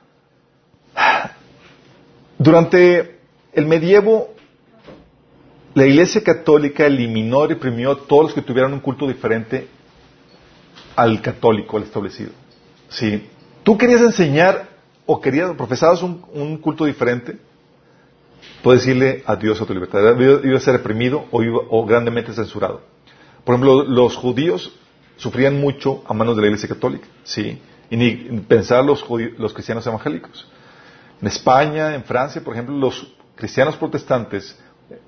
[2.38, 3.18] durante
[3.53, 4.35] el medievo,
[5.75, 9.68] la Iglesia Católica eliminó reprimió a todos los que tuvieran un culto diferente
[10.97, 12.31] al católico, al establecido.
[12.88, 13.29] Si
[13.62, 14.68] tú querías enseñar
[15.07, 17.37] o querías, profesabas un, culto diferente,
[18.62, 20.18] puedes decirle adiós a tu libertad.
[20.18, 22.93] Iba a ser reprimido o, o grandemente censurado.
[23.44, 24.72] Por ejemplo, los judíos
[25.16, 27.61] sufrían mucho a manos de la Iglesia Católica, ¿sí?
[27.90, 28.12] Y ni
[28.48, 29.04] pensar los,
[29.38, 30.48] los cristianos evangélicos.
[31.20, 34.59] En España, en Francia, por ejemplo, los cristianos protestantes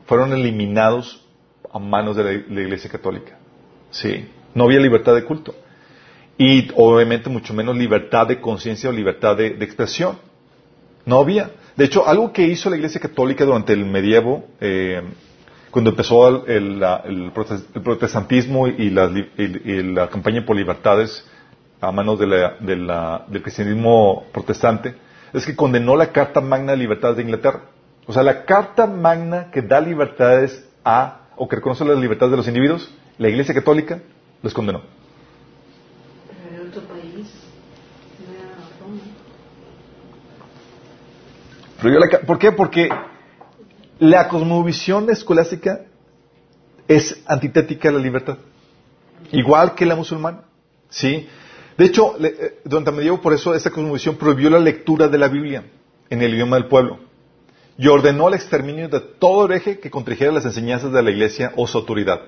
[0.07, 1.23] fueron eliminados
[1.73, 3.39] a manos de la, Iglesia Católica,
[3.91, 4.29] ¿sí?
[4.55, 5.55] No había libertad de culto
[6.39, 10.19] y obviamente mucho menos libertad de conciencia o libertad de, expresión.
[11.05, 11.51] No había.
[11.77, 15.03] De hecho, algo que hizo la Iglesia Católica durante el medievo, eh,
[15.77, 17.33] cuando empezó el,
[17.85, 21.23] protestantismo y la, campaña por libertades
[21.83, 24.95] a manos del cristianismo protestante,
[25.35, 27.61] es que condenó la Carta Magna de Libertades de Inglaterra.
[28.07, 32.37] O sea, la Carta Magna que da libertades a, o que reconoce las libertades de
[32.39, 34.01] los individuos, la Iglesia Católica
[34.43, 34.81] les condenó.
[42.27, 42.53] ¿Por qué?
[42.53, 42.89] Porque
[43.99, 45.87] la cosmovisión escolástica
[46.89, 48.39] es antitética a la libertad.
[49.33, 50.43] igual que la musulmana.
[50.89, 51.27] ¿Sí?
[51.77, 55.65] De hecho, eh, durante medievo, por eso esta cosmovisión prohibió la lectura de la Biblia
[56.09, 57.01] en el idioma del pueblo
[57.79, 61.67] y ordenó el exterminio de todo hereje que contrajera las enseñanzas de la iglesia o
[61.67, 62.21] su autoridad.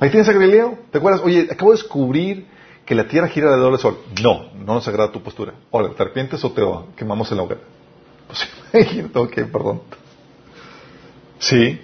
[0.00, 0.78] Ahí tienes a Galileo.
[0.90, 1.20] ¿Te acuerdas?
[1.24, 2.46] Oye, acabo de descubrir
[2.84, 3.98] que la tierra gira alrededor del sol.
[4.22, 5.54] No, no nos agrada tu postura.
[5.70, 6.62] Hola, ¿te arrepientes o te
[6.96, 7.60] quemamos en la hoguera?
[8.26, 8.48] Pues
[9.14, 9.82] ok, perdón.
[11.38, 11.80] Sí.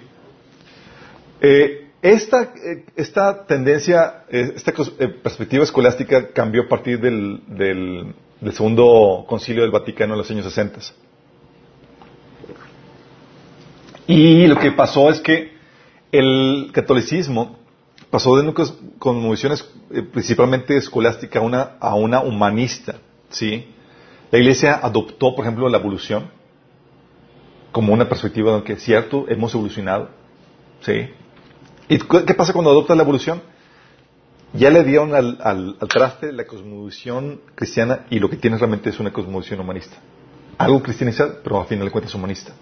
[1.41, 4.71] Eh, esta, eh, esta, tendencia, eh, esta
[5.23, 8.13] perspectiva escolástica cambió a partir del, del,
[8.53, 10.79] segundo concilio del Vaticano en los años 60.
[14.07, 15.53] Y lo que pasó es que
[16.11, 17.57] el catolicismo
[18.11, 18.53] pasó de una
[18.99, 19.53] cosmovisión
[20.13, 22.97] principalmente escolástica a una, a una humanista.
[23.29, 23.65] ¿sí?
[24.31, 26.29] La Iglesia adoptó, por ejemplo, la evolución
[27.75, 30.07] como una perspectiva de que cierto, hemos evolucionado.
[30.79, 31.09] ¿Sí?
[31.89, 33.41] ¿Y qué pasa cuando adoptas la evolución?
[34.53, 38.99] Ya le dieron al, al, traste la cosmovisión cristiana y lo que tienes realmente es
[39.01, 39.97] una cosmovisión humanista.
[40.57, 42.53] Algo cristianizado, pero a final de cuentas humanista.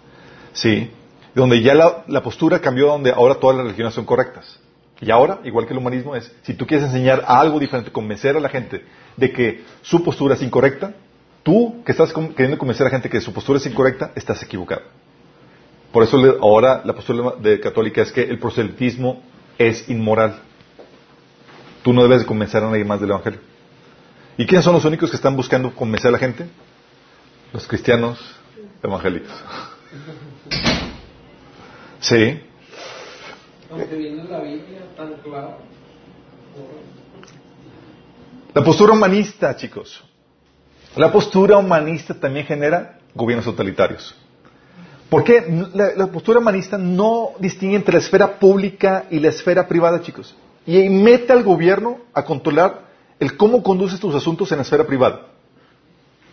[0.52, 0.90] ¿Sí?
[1.36, 4.60] Donde ya la, la postura cambió, donde ahora todas las religiones son correctas.
[5.00, 8.40] Y ahora, igual que el humanismo, es, si tú quieres enseñar algo diferente, convencer a
[8.40, 8.84] la gente
[9.16, 10.96] de que su postura es incorrecta,
[11.44, 15.03] tú que estás queriendo convencer a la gente que su postura es incorrecta, estás equivocado.
[15.94, 19.22] Por eso ahora la postura de católica es que el proselitismo
[19.60, 20.40] es inmoral.
[21.84, 23.40] Tú no debes de convencer a nadie más del Evangelio.
[24.36, 26.48] ¿Y quiénes son los únicos que están buscando convencer a la gente?
[27.54, 28.20] Los cristianos
[28.82, 29.32] evangélicos.
[32.00, 32.38] Sí.
[38.54, 40.04] La postura humanista, chicos.
[40.98, 44.14] La postura humanista también genera gobiernos totalitarios.
[45.10, 50.02] Porque la, la, postura humanista no distingue entre la esfera pública y la esfera privada,
[50.02, 50.36] chicos.
[50.66, 52.82] Y mete al gobierno a controlar
[53.20, 55.28] el cómo conduces tus asuntos en la esfera privada.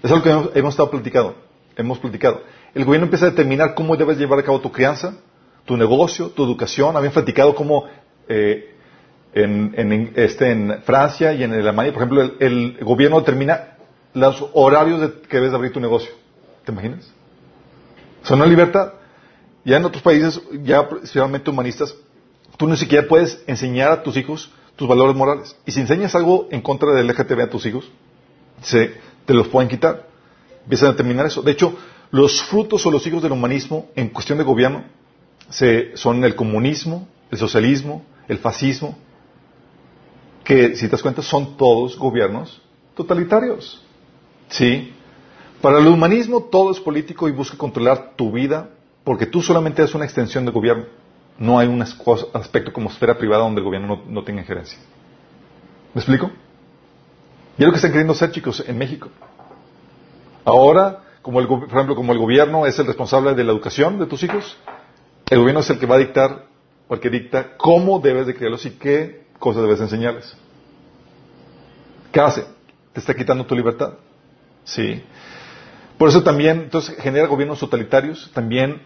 [0.02, 1.36] Es lo que hemos, estado platicando.
[1.76, 2.42] Hemos platicado.
[2.74, 5.14] El gobierno empieza a determinar cómo debes llevar a cabo tu crianza,
[5.64, 6.96] tu negocio, tu educación.
[6.96, 7.84] Habían platicado cómo
[8.28, 8.74] eh,
[9.34, 13.76] en, este, en Francia y en Alemania, por ejemplo, el, gobierno determina
[14.14, 16.10] los horarios de que debes abrir tu negocio.
[16.64, 17.12] ¿Te imaginas?
[18.22, 18.94] Son una libertad.
[19.64, 21.94] Ya en otros países, ya especialmente humanistas,
[22.56, 25.54] tú ni siquiera puedes enseñar a tus hijos tus valores morales.
[25.66, 27.90] Y si enseñas algo en contra del LGTB a tus hijos,
[28.62, 28.94] se,
[29.26, 30.08] te los pueden quitar.
[30.62, 31.42] Empiezan a determinar eso.
[31.42, 31.76] De hecho,
[32.10, 34.84] los frutos o los hijos del humanismo en cuestión de gobierno
[35.50, 38.96] se, son el comunismo, el socialismo, el fascismo,
[40.44, 42.62] que si te das cuenta son todos gobiernos
[42.94, 43.84] totalitarios.
[44.48, 44.94] ¿Sí?
[45.60, 48.70] Para el humanismo todo es político y busca controlar tu vida
[49.04, 50.86] porque tú solamente eres una extensión del gobierno.
[51.38, 54.78] No hay un aspecto como esfera privada donde el gobierno no, tenga injerencia.
[55.94, 56.30] ¿Me explico?
[57.58, 59.08] Y es lo que están queriendo hacer, chicos, en México.
[60.44, 64.06] Ahora, como el, por ejemplo, como el gobierno es el responsable de la educación de
[64.06, 64.56] tus hijos,
[65.28, 66.46] el gobierno es el que va a dictar
[66.88, 70.36] o el que dicta cómo debes de criarlos y qué cosas debes enseñarles.
[72.12, 72.44] ¿Qué hace?
[72.92, 73.94] Te está quitando tu libertad.
[74.64, 75.02] Sí.
[76.00, 78.80] Por eso también, entonces, genera gobiernos totalitarios, también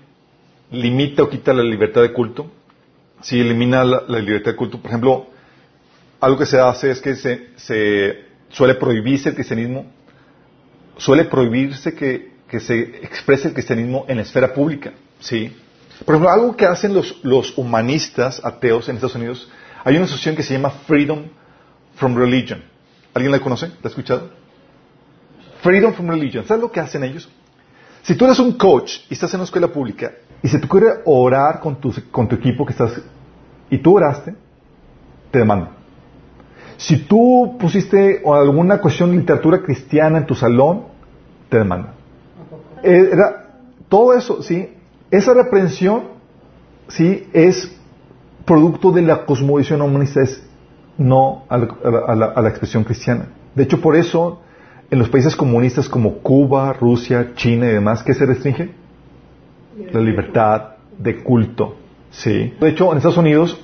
[0.72, 2.50] limita o quita la libertad de culto.
[3.22, 5.28] Si elimina la, libertad de culto, por ejemplo,
[6.18, 9.86] algo que se hace es que se, suele prohibirse el cristianismo,
[10.96, 14.92] suele prohibirse que, se exprese el cristianismo en la esfera pública.
[15.20, 15.56] ¿sí?
[16.04, 19.48] Por ejemplo, algo que hacen los, los humanistas ateos en Estados Unidos,
[19.84, 21.26] hay una asociación que se llama Freedom
[21.94, 22.64] from Religion.
[23.14, 23.68] ¿Alguien la conoce?
[23.68, 24.43] ¿La ha escuchado?
[25.64, 26.44] Freedom from Religion.
[26.44, 27.26] ¿Sabes lo que hacen ellos?
[28.02, 31.00] Si tú eres un coach y estás en una escuela pública y se te ocurre
[31.06, 33.00] orar con tu, con tu equipo que estás
[33.70, 34.34] y tú oraste,
[35.30, 35.70] te demandan.
[36.76, 40.82] Si tú pusiste alguna cuestión de literatura cristiana en tu salón,
[41.48, 41.94] te demandan.
[42.82, 43.46] Era,
[43.88, 44.68] todo eso, ¿sí?
[45.10, 46.08] Esa reprensión,
[46.88, 47.26] ¿sí?
[47.32, 47.74] Es
[48.44, 50.46] producto de la cosmovisión humanista, es
[50.98, 53.28] no a la, a la expresión cristiana.
[53.54, 54.42] De hecho, por eso
[54.90, 58.70] en los países comunistas como Cuba, Rusia, China y demás, ¿qué se restringe?
[59.92, 61.76] La libertad de culto.
[62.10, 62.54] Sí.
[62.60, 63.58] De hecho, en Estados Unidos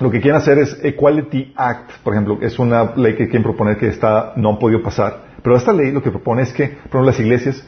[0.00, 3.76] lo que quieren hacer es Equality Act, por ejemplo, es una ley que quieren proponer
[3.76, 5.32] que está, no han podido pasar.
[5.42, 7.64] Pero esta ley lo que propone es que, por ejemplo, las iglesias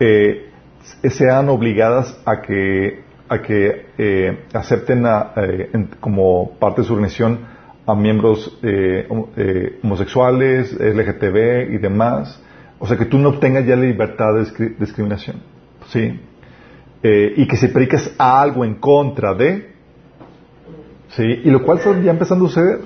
[0.00, 0.50] eh,
[1.10, 5.04] sean obligadas a que, a que eh, acepten
[5.36, 7.40] eh, como parte de su organización
[7.86, 8.58] a miembros
[9.82, 12.42] homosexuales, LGTB y demás,
[12.78, 15.36] o sea, que tú no obtengas ya la libertad de discriminación.
[15.88, 16.20] ¿Sí?
[17.02, 19.70] Eh, y que si predicas algo en contra de,
[21.10, 21.22] ¿sí?
[21.44, 22.80] Y lo cual está ya empezando a suceder.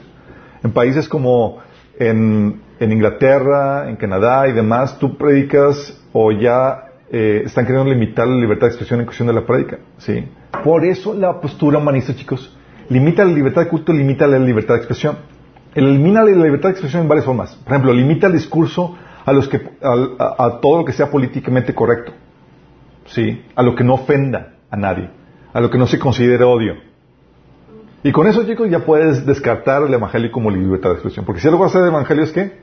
[0.62, 1.58] En países como
[1.98, 8.28] en, en Inglaterra, en Canadá y demás, tú predicas o ya eh, están queriendo limitar
[8.28, 9.78] la libertad de expresión en cuestión de la prédica.
[9.98, 10.28] ¿sí?
[10.62, 12.54] Por eso la postura humanista, chicos,
[12.90, 15.18] limita la libertad de culto, limita la libertad de expresión.
[15.74, 17.54] Elimina la libertad de expresión en varias formas.
[17.54, 22.12] Por ejemplo, limita el discurso a, los que, a, todo lo que sea políticamente correcto.
[23.06, 23.42] ¿sí?
[23.54, 25.08] A lo que no ofenda a nadie.
[25.52, 26.74] A lo que no se considere odio.
[28.02, 31.24] Y con eso, chicos, ya puedes descartar el evangelio como libertad de expresión.
[31.24, 32.60] Porque si algo hacer el evangelio es que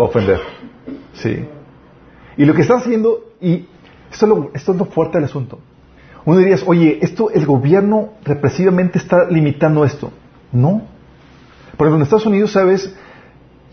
[0.00, 0.40] va a ofender.
[1.12, 1.44] ¿sí?
[2.36, 3.66] Y lo que está haciendo, y
[4.10, 5.58] esto es, lo, esto es lo fuerte del asunto.
[6.28, 10.12] Uno diría, oye, esto el gobierno represivamente está limitando esto.
[10.52, 10.82] No.
[11.74, 12.94] Por ejemplo, en Estados Unidos, ¿sabes?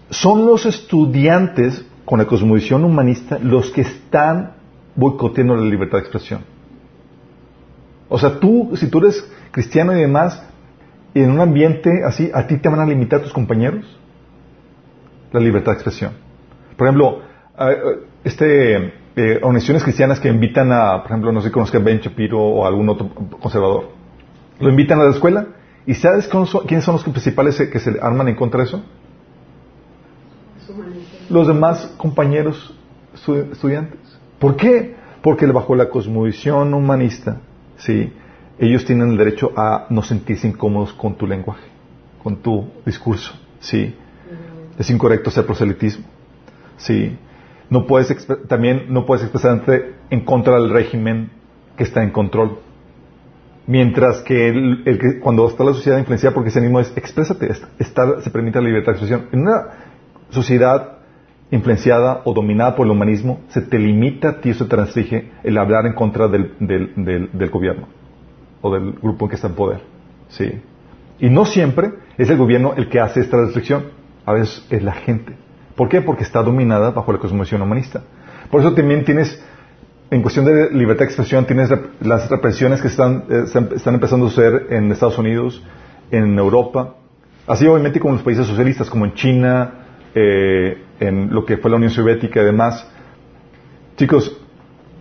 [0.10, 4.54] Son los estudiantes con la cosmovisión humanista los que están
[4.96, 6.46] boicoteando la libertad de expresión.
[8.08, 10.42] O sea, tú, si tú eres cristiano y demás,
[11.14, 13.84] en un ambiente así, ¿a ti te van a limitar tus compañeros?
[15.34, 16.14] La libertad de expresión.
[16.78, 17.22] Por ejemplo,
[18.24, 22.40] este, eh, organizaciones cristianas que invitan a, por ejemplo, no sé si conozca Ben Shapiro
[22.40, 23.10] o algún otro
[23.40, 23.92] conservador,
[24.60, 25.48] lo invitan a la escuela
[25.86, 26.28] y ¿sabes
[26.68, 28.84] quiénes son los principales que se arman en contra de eso?
[31.30, 32.76] Los demás compañeros
[33.14, 34.00] estudiantes.
[34.40, 34.96] ¿Por qué?
[35.22, 37.38] Porque bajo la cosmovisión humanista,
[37.78, 38.12] sí,
[38.60, 41.68] ellos tienen el derecho a no sentirse incómodos con tu lenguaje,
[42.22, 43.96] con tu discurso, sí.
[44.78, 46.06] Es incorrecto hacer proselitismo,
[46.78, 47.18] sí.
[47.70, 51.32] No puedes también no puedes expresarte en contra del régimen
[51.78, 52.60] que está en control.
[53.68, 58.62] Mientras que, el, cuando está la sociedad influenciada por el cristianismo es exprésate, se permite
[58.62, 59.30] la libertad de expresión.
[59.32, 59.68] En una
[60.30, 60.96] sociedad
[61.52, 65.58] influenciada o dominada por el humanismo, se te limita a ti, se te restringe el
[65.58, 67.88] hablar en contra del, del, gobierno
[68.62, 69.82] o del grupo que está en poder.
[70.30, 70.62] ¿sí?
[71.20, 73.86] Y no siempre es el gobierno el que hace esta restricción,
[74.26, 75.36] a veces es la gente.
[75.76, 76.02] ¿Por qué?
[76.02, 78.02] Porque está dominada bajo la cosmovisión humanista.
[78.50, 79.44] Por eso también tienes,
[80.10, 81.70] en cuestión de libertad de expresión, tienes
[82.02, 83.44] las represiones que están, eh,
[83.76, 85.62] están empezando a suceder en Estados Unidos,
[86.12, 86.96] en Europa,
[87.48, 89.74] así obviamente como en los países socialistas, como en China,
[90.14, 92.90] eh, en lo que fue la Unión Soviética y demás.
[93.98, 94.40] Chicos,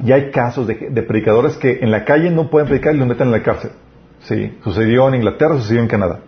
[0.01, 3.29] ya hay casos de, predicadores que en la calle no pueden predicar y los meten
[3.29, 3.71] en la cárcel.
[4.21, 6.21] Sí, sucedió en Inglaterra, sucedió en Canadá.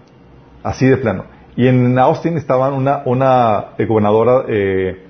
[0.63, 1.25] Así de plano.
[1.57, 5.07] Y en Austin estaba una, una eh, gobernadora eh,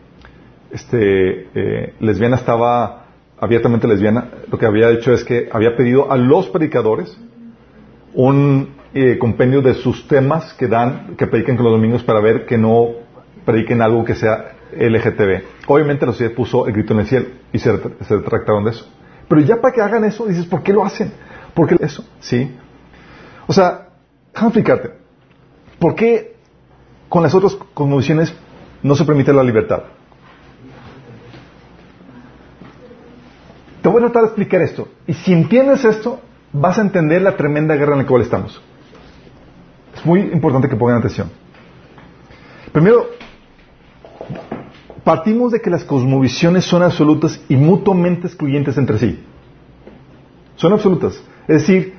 [0.70, 3.06] este, eh, lesbiana, estaba
[3.40, 4.30] abiertamente lesbiana.
[4.50, 7.18] Lo que había hecho es que había pedido a los predicadores
[8.14, 8.74] un
[9.20, 12.92] compendio de sus temas que dan, que predican con los domingos para ver que no
[13.44, 15.66] prediquen algo que sea LGTB.
[15.66, 18.88] Obviamente la sociedad puso el grito en el cielo y se, retractaron de eso.
[19.28, 21.12] Pero ya para que hagan eso, dices, ¿por qué lo hacen?
[21.52, 22.06] ¿Por qué eso?
[22.20, 22.56] ¿Sí?
[23.46, 23.88] O sea,
[24.32, 24.90] déjame explicarte.
[25.78, 26.35] ¿Por qué
[27.08, 28.34] con las otras conmociones
[28.82, 29.82] no se permite la libertad?
[33.82, 34.88] Te voy a tratar de explicar esto.
[35.06, 36.20] Y si entiendes esto,
[36.52, 38.60] vas a entender la tremenda guerra en la cual estamos.
[39.94, 41.30] Es muy importante que pongan atención.
[42.72, 43.06] Primero,
[45.06, 49.20] Partimos de que las cosmovisiones son absolutas y mutuamente excluyentes entre sí.
[50.56, 51.14] Son absolutas.
[51.46, 51.94] Es decir,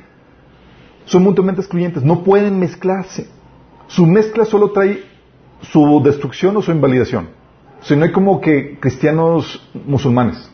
[1.05, 2.03] son mutuamente excluyentes.
[2.03, 3.29] No pueden mezclarse.
[3.87, 5.03] Su mezcla solo trae
[5.61, 7.29] su destrucción o su invalidación.
[7.81, 10.49] si no hay como que cristianos musulmanes.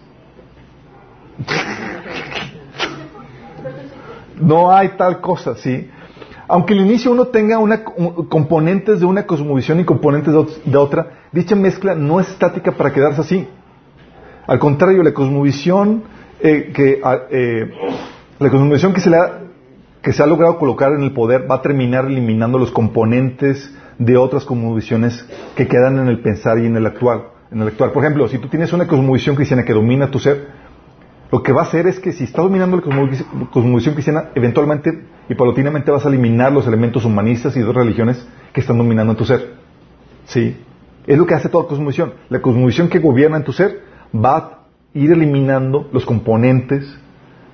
[4.39, 5.89] No hay tal cosa, ¿sí?
[6.47, 10.34] aunque al inicio uno tenga una, componentes de una cosmovisión y componentes
[10.65, 13.47] de, otra, dicha mezcla no es estática para quedarse así.
[14.45, 16.03] Al contrario, la cosmovisión
[16.39, 17.71] eh, que ah, eh,
[18.39, 19.39] la cosmovisión que se, ha,
[20.03, 24.17] que se ha logrado colocar en el poder va a terminar eliminando los componentes de
[24.17, 25.25] otras cosmovisiones
[25.55, 27.29] que quedan en el pensar y en el actual.
[27.49, 27.91] En el actual.
[27.91, 30.47] Por ejemplo, si tú tienes una cosmovisión cristiana que domina tu ser,
[31.31, 35.35] lo que va a hacer es que si está dominando la cosmovisión cristiana, eventualmente y
[35.35, 39.23] paulatinamente vas a eliminar los elementos humanistas y de religiones que están dominando en tu
[39.23, 39.53] ser.
[40.25, 40.57] ¿Sí?
[41.07, 42.13] Es lo que hace toda cosmovisión.
[42.27, 43.81] La cosmovisión que gobierna en tu ser
[44.13, 44.59] va a
[44.93, 46.93] ir eliminando los componentes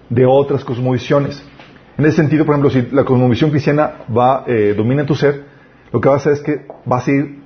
[0.09, 1.43] de otras cosmovisiones.
[1.99, 5.43] En ese sentido, por ejemplo, si la cosmovisión cristiana va, eh, domina en tu ser,
[5.91, 7.41] lo que va a hacer es que vas a ir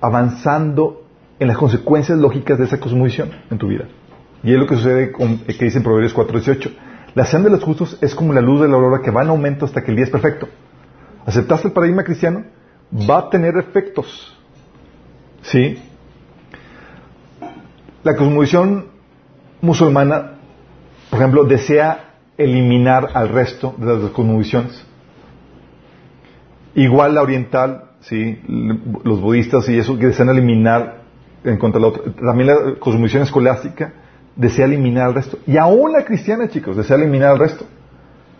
[0.00, 1.04] avanzando
[1.38, 3.84] en las consecuencias lógicas de esa cosmovisión en tu vida.
[4.42, 6.70] Y es lo que sucede con, eh, que dice en Proverbios 4.18.
[7.14, 9.28] La senda de los justos es como la luz de la aurora que va en
[9.28, 10.48] aumento hasta que el día es perfecto.
[11.26, 12.44] ¿Aceptaste el paradigma cristiano?
[12.90, 14.38] Va a tener efectos.
[15.42, 15.82] ¿Sí?
[18.02, 18.86] La cosmovisión
[19.60, 20.38] musulmana,
[21.10, 22.05] por ejemplo, desea
[22.38, 24.84] eliminar al resto de las cosmovisiones.
[26.74, 28.38] Igual la oriental, ¿sí?
[29.04, 31.02] los budistas y eso, que desean eliminar
[31.44, 32.12] en contra del otro.
[32.12, 33.92] También la cosmovisión escolástica
[34.34, 35.38] desea eliminar al resto.
[35.46, 37.64] Y aún la cristiana, chicos, desea eliminar al resto.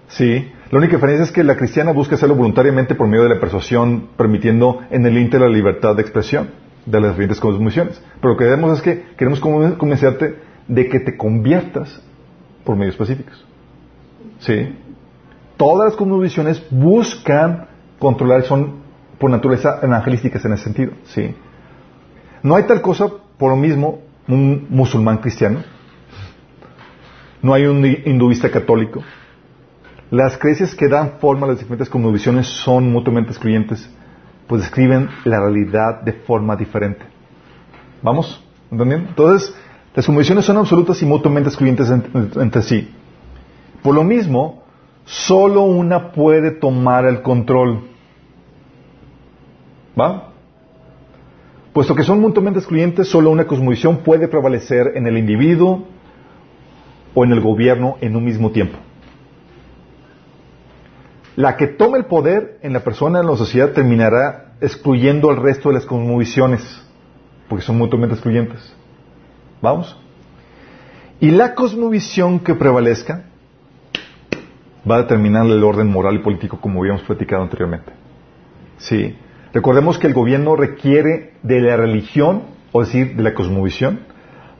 [0.09, 0.53] ¿Sí?
[0.71, 4.09] La única diferencia es que la cristiana busca hacerlo voluntariamente por medio de la persuasión,
[4.17, 6.51] permitiendo en el ínter la libertad de expresión
[6.85, 8.01] de las diferentes cosmovisiones.
[8.21, 10.37] Pero lo que queremos es que queremos convencerte
[10.69, 12.01] de que te conviertas
[12.65, 13.45] por medios específicos.
[14.47, 14.75] ¿Sí?
[15.57, 17.67] Todas las cosmovisiones buscan
[17.99, 18.77] controlar, son
[19.19, 20.93] por naturaleza evangelísticas en ese sentido.
[21.07, 21.35] ¿Sí?
[22.43, 25.65] No hay tal cosa, por lo mismo, un musulmán cristiano.
[27.43, 29.03] No hay un hinduista católico.
[30.11, 33.91] Las creencias que dan forma a las diferentes cosmovisiones son mutuamente excluyentes,
[34.47, 37.05] pues describen la realidad de forma diferente.
[38.03, 38.45] ¿Vamos?
[38.71, 39.09] ¿Entendiendo?
[39.09, 39.53] Entonces,
[39.95, 42.89] las cosmovisiones son absolutas y mutuamente excluyentes entre sí.
[43.87, 44.65] Por lo mismo,
[45.05, 47.83] solo una puede tomar el control.
[49.97, 50.33] ¿Va?
[51.73, 55.87] Puesto que son mutuamente excluyentes, solo una cosmovisión puede prevalecer en el individuo
[57.15, 58.77] o en el gobierno en un mismo tiempo.
[61.37, 65.69] La que tome el poder en la persona, en la sociedad, terminará excluyendo al resto
[65.69, 66.83] de las cosmovisiones,
[67.49, 68.75] porque son mutuamente excluyentes.
[69.63, 69.97] ¿Vamos?
[71.21, 73.27] Y la cosmovisión que prevalezca
[74.89, 77.93] va a determinar el orden moral y político como habíamos platicado anteriormente.
[78.79, 79.17] Sí.
[79.53, 84.01] Recordemos que el gobierno requiere de la religión, o decir, de la cosmovisión,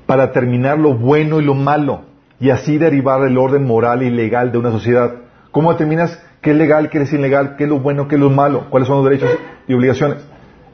[0.07, 2.03] para determinar lo bueno y lo malo,
[2.41, 5.15] y así derivar el orden moral y legal de una sociedad.
[5.51, 8.31] ¿Cómo determinas qué es legal, qué es ilegal, qué es lo bueno, qué es lo
[8.31, 9.31] malo, cuáles son los derechos
[9.67, 10.25] y obligaciones?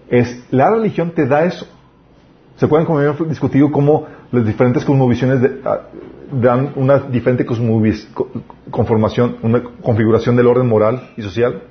[0.08, 1.66] Es, la religión te da eso.
[2.56, 5.82] ¿Se acuerdan cómo habíamos discutido cómo las diferentes cosmovisiones ah,
[6.32, 7.44] dan una diferente
[8.70, 11.62] conformación, una configuración del orden moral y social?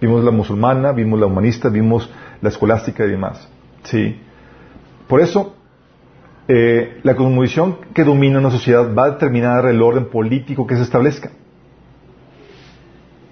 [0.00, 3.48] Vimos la musulmana, vimos la humanista, vimos la escolástica y demás.
[3.82, 4.18] Sí.
[5.06, 5.54] Por eso,
[6.46, 10.82] eh, la cosmovisión que domina una sociedad va a determinar el orden político que se
[10.82, 11.30] establezca.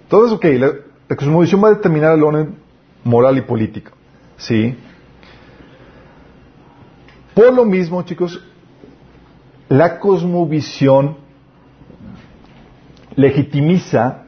[0.07, 0.73] Eso, ok, la,
[1.09, 2.57] la cosmovisión va a determinar el orden
[3.05, 3.93] moral y político.
[4.37, 4.77] ¿Sí?
[7.35, 8.43] Por lo mismo, chicos,
[9.69, 11.17] la cosmovisión
[13.17, 14.27] legitimiza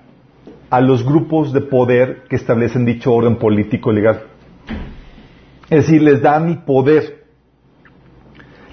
[0.70, 4.24] a los grupos de poder que establecen dicho orden político legal.
[5.70, 7.24] Es decir, les da mi poder.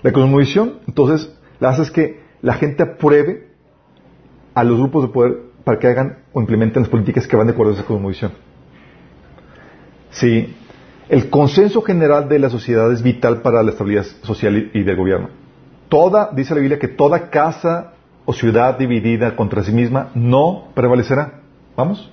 [0.01, 3.49] La cosmovisión, entonces, la hace es que la gente apruebe
[4.53, 7.53] a los grupos de poder para que hagan o implementen las políticas que van de
[7.53, 8.32] acuerdo a esa cosmovisión.
[10.11, 10.55] Sí,
[11.09, 15.44] el consenso general de la sociedad es vital para la estabilidad social y del gobierno.
[15.89, 17.93] Toda, dice la Biblia, que toda casa
[18.25, 21.41] o ciudad dividida contra sí misma no prevalecerá.
[21.75, 22.11] ¿Vamos?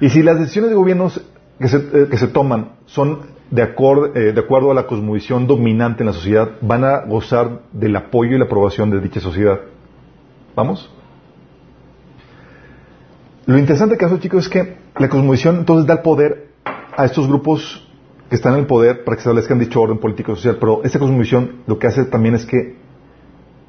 [0.00, 1.20] Y si las decisiones de gobiernos
[1.58, 3.20] que se, eh, que se toman son
[3.50, 7.94] de, eh, de acuerdo a la cosmovisión dominante en la sociedad, van a gozar del
[7.94, 9.60] apoyo y la aprobación de dicha sociedad.
[10.56, 10.90] ¿Vamos?
[13.46, 16.48] Lo interesante caso, chicos, es que la cosmovisión entonces da el poder
[16.96, 17.88] a estos grupos
[18.32, 20.98] que están en el poder para que establezcan dicho orden político y social, pero esta
[20.98, 22.76] cosmovisión lo que hace también es que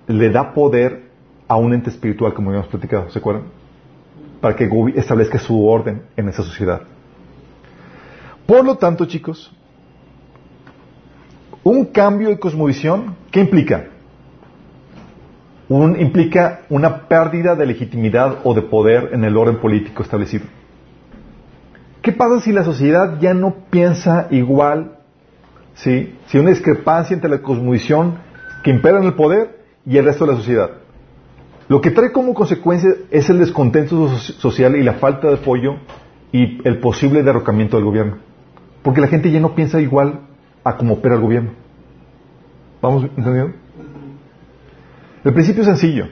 [0.07, 1.09] le da poder
[1.49, 3.43] a un ente espiritual, como habíamos platicado, ¿se acuerdan?
[4.39, 6.81] para que establezca su orden en esa sociedad.
[8.45, 9.53] Por lo tanto, chicos,
[11.61, 13.87] un cambio de cosmovisión, ¿qué implica?
[15.67, 20.45] Implica una pérdida de legitimidad o de poder en el orden político establecido.
[22.03, 24.99] ¿Qué pasa si la sociedad ya no piensa igual?
[25.73, 26.15] ¿sí?
[26.27, 28.19] Si hay una discrepancia entre la cosmovisión
[28.63, 30.69] que impera en el poder y el resto de la sociedad.
[31.69, 35.77] Lo que trae como consecuencia es el descontento social y la falta de apoyo
[36.33, 38.17] y el posible derrocamiento del gobierno.
[38.83, 40.19] Porque la gente ya no piensa igual
[40.63, 41.51] a cómo opera el gobierno.
[42.81, 43.53] ¿Vamos entendiendo?
[45.23, 46.07] El principio es sencillo.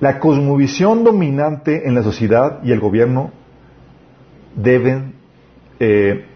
[0.00, 3.30] La cosmovisión dominante en la sociedad y el gobierno
[4.56, 5.14] deben,
[5.80, 6.26] eh,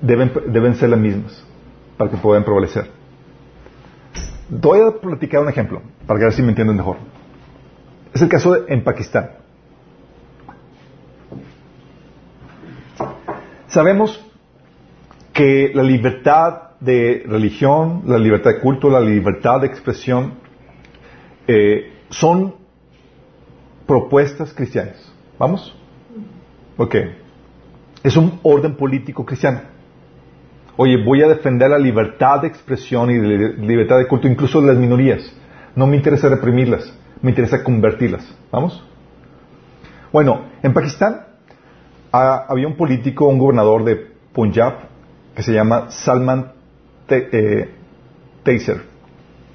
[0.00, 1.44] deben, deben ser las mismas
[1.96, 2.90] para que puedan prevalecer.
[4.48, 6.96] Voy a platicar un ejemplo para que ver si me entienden mejor.
[8.12, 9.30] Es el caso en Pakistán.
[13.68, 14.24] Sabemos
[15.32, 20.34] que la libertad de religión, la libertad de culto, la libertad de expresión
[21.48, 22.54] eh, son
[23.86, 25.12] propuestas cristianas.
[25.38, 25.76] ¿Vamos?
[26.76, 26.94] Ok.
[28.04, 29.62] Es un orden político cristiano.
[30.76, 34.68] Oye, voy a defender la libertad de expresión y de libertad de culto, incluso de
[34.68, 35.20] las minorías.
[35.74, 36.92] No me interesa reprimirlas
[37.24, 38.22] me interesa convertirlas.
[38.52, 38.84] ¿Vamos?
[40.12, 41.22] Bueno, en Pakistán
[42.12, 43.96] había un político, un gobernador de
[44.34, 44.74] Punjab,
[45.34, 46.52] que se llama Salman
[47.08, 47.70] eh,
[48.42, 48.82] Taser.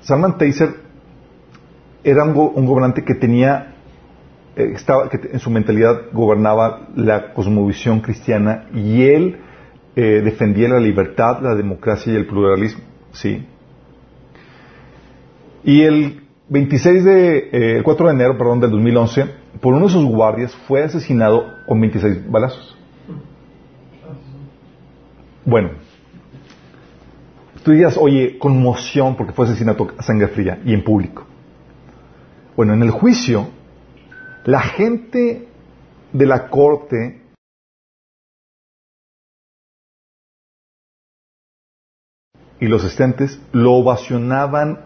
[0.02, 0.70] Salman Taser
[2.04, 2.34] era un,
[2.66, 3.76] gobernante que tenía,
[4.56, 9.38] estaba, que en su mentalidad gobernaba la cosmovisión cristiana y él
[9.96, 12.84] eh, defendía la libertad, la democracia y el pluralismo.
[13.12, 13.46] ¿sí?
[15.64, 19.26] Y el 26 de, el 4 de enero, perdón, del 2011,
[19.62, 22.78] por uno de sus guardias fue asesinado con 26 balazos.
[25.46, 25.72] Bueno,
[27.64, 31.26] tú dirías, oye, conmoción porque fue asesinato a sangre fría y en público.
[32.56, 33.48] Bueno, en el juicio,
[34.46, 35.48] la gente
[36.14, 37.22] de la corte
[42.60, 44.86] y los asistentes lo ovacionaban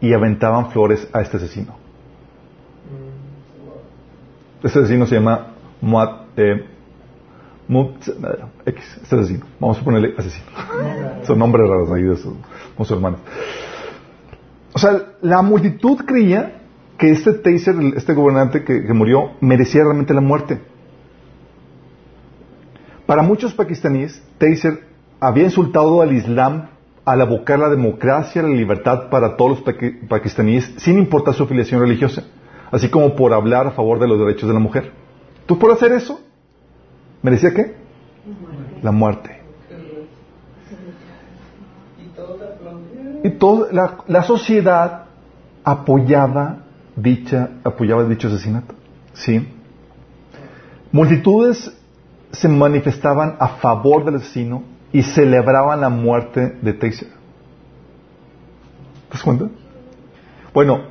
[0.00, 1.76] y aventaban flores a este asesino.
[4.62, 5.54] Este asesino se llama
[6.36, 6.66] eh,
[8.66, 9.46] X, este asesino.
[9.58, 10.46] Vamos a ponerle asesino.
[11.24, 12.34] Son nombres raros ahí de esos
[12.76, 13.20] musulmanes.
[14.74, 16.63] O sea, la multitud creía
[16.98, 20.60] que este Taser, este gobernante que, murió, merecía realmente la muerte.
[23.06, 24.84] Para muchos pakistaníes, Taser
[25.20, 26.68] había insultado al Islam
[27.04, 29.76] al abocar la democracia, la libertad para todos los
[30.08, 32.24] pakistaníes, sin importar su afiliación religiosa,
[32.70, 34.92] así como por hablar a favor de los derechos de la mujer.
[35.46, 36.20] ¿Tú por hacer eso?
[37.22, 37.74] ¿Merecía qué?
[38.82, 39.40] La muerte.
[43.22, 45.06] Y toda la, sociedad
[45.64, 46.63] apoyaba
[46.96, 48.74] dicha, apoyaba dicho asesinato.
[49.14, 49.48] ¿Sí?
[50.92, 51.72] Multitudes
[52.32, 57.08] se manifestaban a favor del asesino y celebraban la muerte de Taser.
[59.08, 59.48] ¿Te das cuenta?
[60.52, 60.82] Bueno,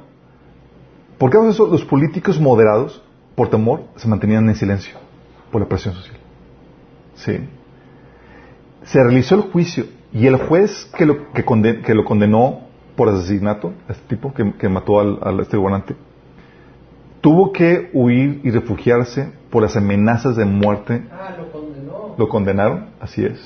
[1.17, 3.01] por qué eso los políticos moderados,
[3.35, 4.97] por temor, se mantenían en silencio
[5.51, 6.17] por la presión social.
[7.15, 7.39] Sí.
[8.83, 11.45] Se realizó el juicio y el juez que lo, que,
[11.81, 12.62] que lo condenó
[12.95, 15.95] por asesinato, este tipo que, mató al, este gobernante,
[17.21, 21.03] tuvo que huir y refugiarse por las amenazas de muerte.
[21.11, 22.15] Ah, lo condenó.
[22.17, 23.39] Lo condenaron, así es.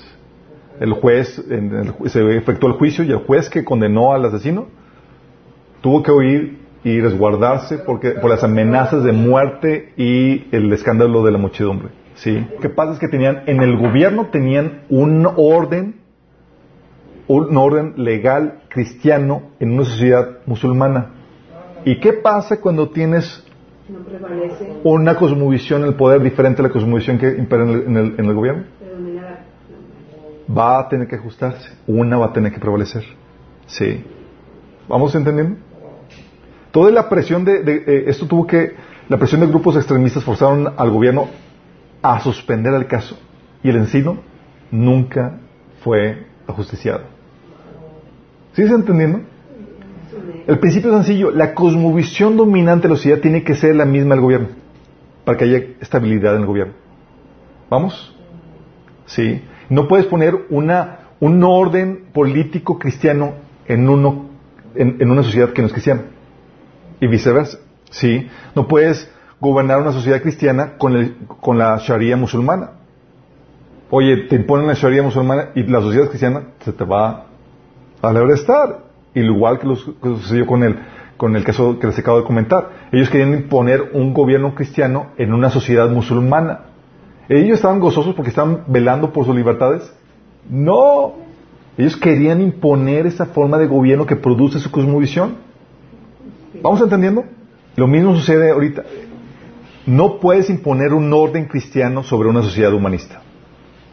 [0.79, 1.43] El juez,
[2.05, 4.67] se efectuó el juicio y el juez que condenó al asesino
[5.81, 11.31] tuvo que huir y resguardarse porque, por las amenazas de muerte y el escándalo de
[11.31, 11.89] la muchedumbre.
[12.15, 12.45] ¿Sí?
[12.55, 15.95] Lo que pasa es que tenían, en el gobierno tenían un orden,
[17.27, 21.11] un orden legal cristiano en una sociedad musulmana.
[21.85, 23.43] ¿Y qué pasa cuando tienes
[24.83, 28.63] una cosmovisión, el poder diferente a la cosmovisión que impera en el, en el, gobierno?
[30.49, 33.03] Va a tener que ajustarse, una va a tener que prevalecer.
[33.67, 34.03] Sí.
[34.87, 35.57] ¿Vamos entendiendo?
[36.71, 38.75] Toda la presión de, de eh, esto tuvo que,
[39.09, 41.27] la presión de grupos extremistas forzaron al gobierno
[42.01, 43.17] a suspender el caso
[43.63, 44.19] y el encino
[44.71, 45.39] nunca
[45.81, 47.16] fue ajusticiado.
[48.57, 49.21] ¿Sí se entendiendo?
[50.47, 51.29] El principio es sencillo.
[51.29, 54.47] La cosmovisión dominante de la sociedad tiene que ser la misma del gobierno
[55.23, 56.73] para que haya estabilidad en el gobierno.
[57.69, 58.15] ¿Vamos?
[59.05, 59.43] Sí.
[59.69, 63.33] No puedes poner una, un orden político cristiano
[63.67, 64.25] en, uno,
[64.73, 66.05] en, una sociedad que no es cristiana.
[66.99, 67.59] Y viceversa.
[67.91, 68.27] Sí.
[68.55, 69.07] No puedes
[69.39, 72.71] gobernar una sociedad cristiana con, con la Sharia musulmana.
[73.91, 77.26] Oye, te imponen la Sharia musulmana y la sociedad cristiana se te va
[78.15, 78.79] a estar.
[79.13, 80.77] Igual que lo que sucedió con el,
[81.17, 82.69] con el caso que les acabo de comentar.
[82.91, 86.65] Ellos querían imponer un gobierno cristiano en una sociedad musulmana.
[87.29, 89.91] ¿Ellos estaban gozosos porque estaban velando por sus libertades?
[90.49, 91.15] No.
[91.77, 95.35] Ellos querían imponer esa forma de gobierno que produce su cosmovisión.
[96.61, 97.25] ¿Vamos entendiendo?
[97.75, 98.83] Lo mismo sucede ahorita.
[99.85, 103.21] No puedes imponer un orden cristiano sobre una sociedad humanista.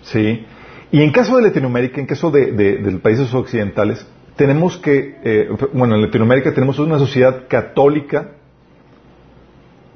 [0.02, 0.44] ¿Sí?
[0.94, 6.02] Y en caso de Latinoamérica, en caso de, países occidentales, tenemos que, eh, bueno, en
[6.02, 8.34] Latinoamérica tenemos una sociedad católica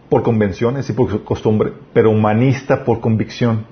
[0.09, 3.65] por convención, es decir, por costumbre, pero humanista por convicción.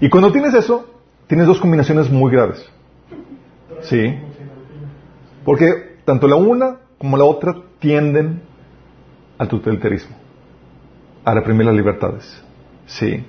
[0.00, 0.88] Y cuando tienes eso,
[1.26, 2.66] tienes dos combinaciones muy graves.
[3.82, 4.14] ¿Sí?
[5.44, 8.40] Porque tanto la una como la otra tienden
[9.36, 10.16] al totalitarismo,
[11.22, 12.42] a reprimir las libertades.
[12.86, 13.26] Sí.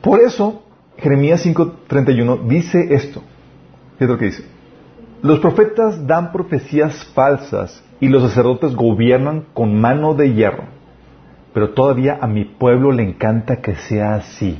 [0.00, 0.62] Por eso,
[0.96, 3.22] Jeremías 5:31 dice esto.
[3.98, 4.44] ¿Qué es lo que dice?
[5.22, 10.64] Los profetas dan profecías falsas y los sacerdotes gobiernan con mano de hierro.
[11.52, 14.58] Pero todavía a mi pueblo le encanta que sea así.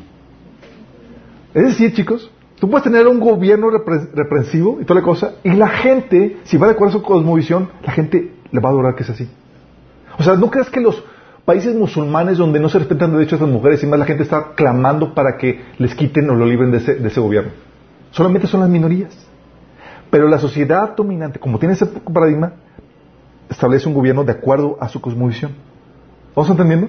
[1.55, 5.69] Es decir, chicos, tú puedes tener un gobierno reprensivo y toda la cosa, y la
[5.69, 9.05] gente, si va de acuerdo a su cosmovisión, la gente le va a adorar que
[9.05, 9.29] sea así.
[10.19, 11.03] O sea, ¿no crees que los
[11.51, 14.53] países musulmanes donde no se respetan derechos de las mujeres y más la gente está
[14.55, 17.51] clamando para que les quiten o lo libren de ese, de ese gobierno.
[18.13, 19.13] Solamente son las minorías.
[20.13, 22.53] Pero la sociedad dominante, como tiene ese paradigma,
[23.49, 25.51] establece un gobierno de acuerdo a su cosmovisión.
[26.37, 26.89] ¿Vamos entendiendo?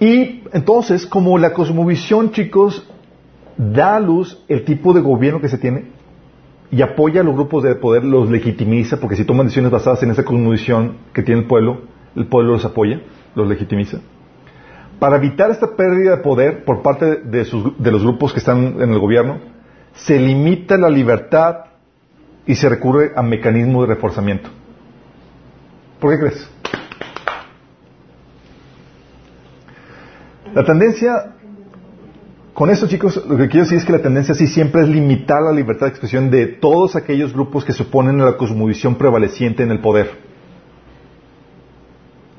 [0.00, 2.84] Y entonces, como la cosmovisión, chicos,
[3.56, 5.84] da a luz el tipo de gobierno que se tiene
[6.70, 10.10] y apoya a los grupos de poder, los legitimiza, porque si toman decisiones basadas en
[10.10, 11.82] esa cosmovisión que tiene el pueblo,
[12.16, 13.00] el pueblo los apoya,
[13.34, 14.00] los legitimiza.
[14.98, 17.46] Para evitar esta pérdida de poder por parte de,
[17.78, 19.38] de los grupos que están en el gobierno,
[19.94, 21.66] se limita la libertad
[22.46, 24.50] y se recurre a mecanismos de reforzamiento.
[26.00, 26.50] ¿Por qué crees?
[30.54, 31.34] La tendencia,
[32.54, 35.42] con esto chicos, lo que quiero decir es que la tendencia sí siempre es limitar
[35.42, 39.64] la libertad de expresión de todos aquellos grupos que se oponen a la cosmovisión prevaleciente
[39.64, 40.12] en el poder.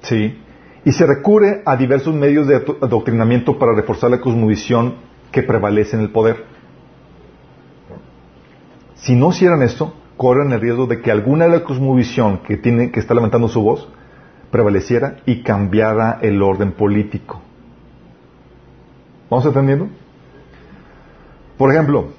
[0.04, 0.40] ¿Sí?
[0.86, 4.96] Y se recurre a diversos medios de adoctrinamiento para reforzar la cosmovisión
[5.34, 6.46] que prevalece en el poder.
[8.94, 12.90] Si no hicieran esto, corren el riesgo de que alguna de la cosmovisión que, tiene,
[12.90, 13.90] que está levantando su voz
[14.50, 17.42] prevaleciera y cambiara el orden político.
[19.30, 19.90] ¿Vamos entendiendo?
[21.58, 22.10] Por ejemplo,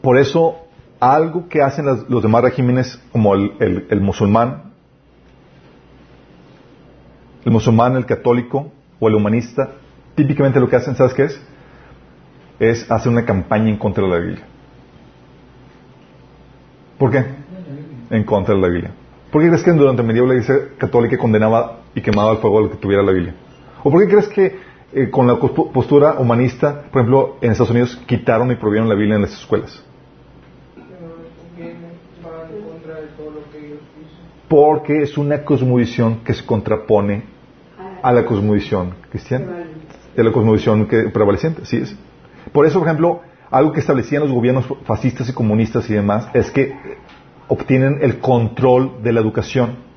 [0.00, 0.56] por eso
[1.00, 4.72] algo que hacen los demás regímenes como el, el, musulmán,
[7.44, 9.70] el musulmán, el católico o el humanista,
[10.14, 11.40] típicamente lo que hacen, ¿sabes qué es?
[12.58, 14.44] Es hacer una campaña en contra de la Biblia.
[16.98, 17.24] ¿Por qué?
[18.10, 18.90] En contra de la Biblia.
[19.30, 22.62] ¿Por qué crees que durante el medievo la Iglesia católica condenaba y quemaba al fuego
[22.62, 23.34] lo que tuviera la Biblia?
[23.84, 24.58] ¿O por qué crees que
[24.92, 29.16] eh, con la postura humanista, por ejemplo, en Estados Unidos quitaron y prohibieron la Biblia
[29.16, 29.84] en las escuelas?
[34.48, 37.24] Porque es una cosmovisión que se contrapone
[38.02, 39.64] a la cosmovisión cristiana,
[40.16, 41.94] a la cosmovisión que, prevaleciente, ¿sí es?
[42.52, 43.20] Por eso, por ejemplo,
[43.50, 46.74] algo que establecían los gobiernos fascistas y comunistas y demás es que
[47.48, 49.87] obtienen el control de la educación.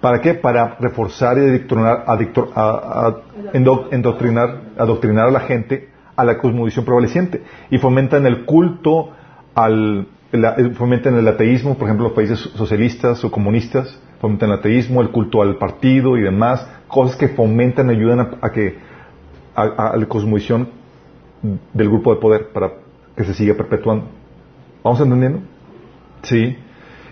[0.00, 0.34] ¿Para qué?
[0.34, 1.66] Para reforzar y
[3.90, 9.10] adoctrinar, adoctrinar a la gente a la cosmovisión prevaleciente y fomentan el culto
[9.54, 10.08] al
[10.74, 15.40] fomentan el ateísmo, por ejemplo, los países socialistas o comunistas fomentan el ateísmo, el culto
[15.40, 18.76] al partido y demás, cosas que fomentan, ayudan a, que
[19.54, 20.68] a la cosmovisión
[21.72, 22.72] del grupo de poder para
[23.16, 24.06] que se siga perpetuando.
[24.82, 25.40] ¿Vamos entendiendo?
[26.22, 26.56] Sí.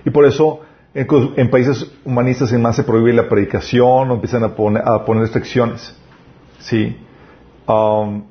[0.04, 0.60] Y por eso
[0.96, 5.22] en, países humanistas y demás se prohíbe la predicación o empiezan a poner, a poner
[5.22, 5.94] restricciones.
[6.58, 6.96] Sí.
[7.68, 8.24] Um,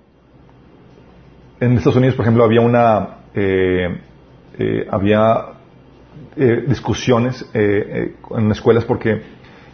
[1.59, 4.01] en Estados Unidos, por ejemplo, había una eh,
[4.57, 5.45] eh, había
[6.35, 9.21] eh, discusiones en escuelas porque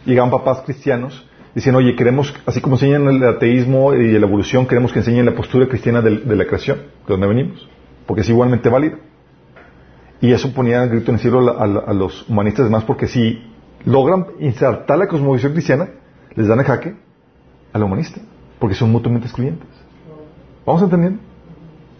[0.04, 4.90] llegaban papás cristianos Dicen, oye, queremos, así como enseñan el ateísmo y la evolución, queremos
[4.90, 7.68] que enseñen la postura cristiana de, la creación, de donde venimos,
[8.06, 8.96] porque es igualmente válido.
[10.22, 13.42] Y eso ponía el grito en el cielo a, los humanistas demás, porque si
[13.84, 15.88] logran insertar la cosmovisión cristiana,
[16.36, 16.94] les dan el jaque
[17.72, 18.20] al humanista,
[18.60, 19.68] porque son mutuamente excluyentes.
[20.64, 21.18] ¿Vamos entendiendo?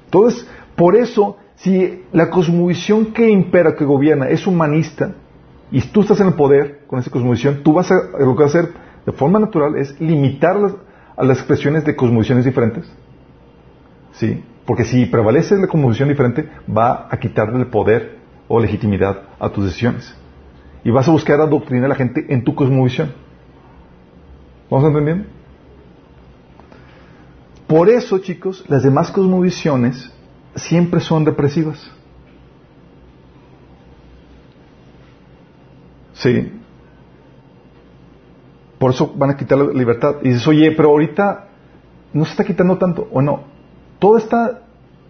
[0.04, 5.14] Entonces, por eso, si la cosmovisión que impera, que gobierna, es humanista,
[5.72, 8.54] y tú estás en el poder con esa cosmovisión, tú vas a, lo que vas
[8.54, 8.72] a hacer
[9.04, 10.56] de forma natural es limitar
[11.16, 12.88] a las expresiones de cosmovisiones diferentes.
[14.12, 14.44] ¿Sí?
[14.66, 19.64] Porque si prevalece la cosmovisión diferente, va a quitarle el poder o legitimidad a tus
[19.64, 20.14] decisiones.
[20.84, 23.12] Y vas a buscar adoctrinar a la gente en tu cosmovisión.
[24.70, 25.24] ¿Vamos entendiendo?
[27.66, 30.12] Por eso, chicos, las demás cosmovisiones
[30.54, 31.90] siempre son represivas.
[36.12, 36.52] Sí.
[38.78, 40.16] Por eso van a quitar la libertad.
[40.22, 41.48] Y dices, oye, pero ahorita
[42.12, 43.08] no se está quitando tanto.
[43.10, 43.51] O no.
[44.02, 44.36] Todo este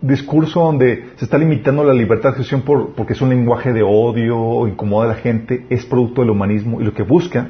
[0.02, 3.82] discurso donde se está limitando la libertad de expresión por, porque es un lenguaje de
[3.82, 7.48] odio o incomoda a la gente es producto del humanismo y lo que busca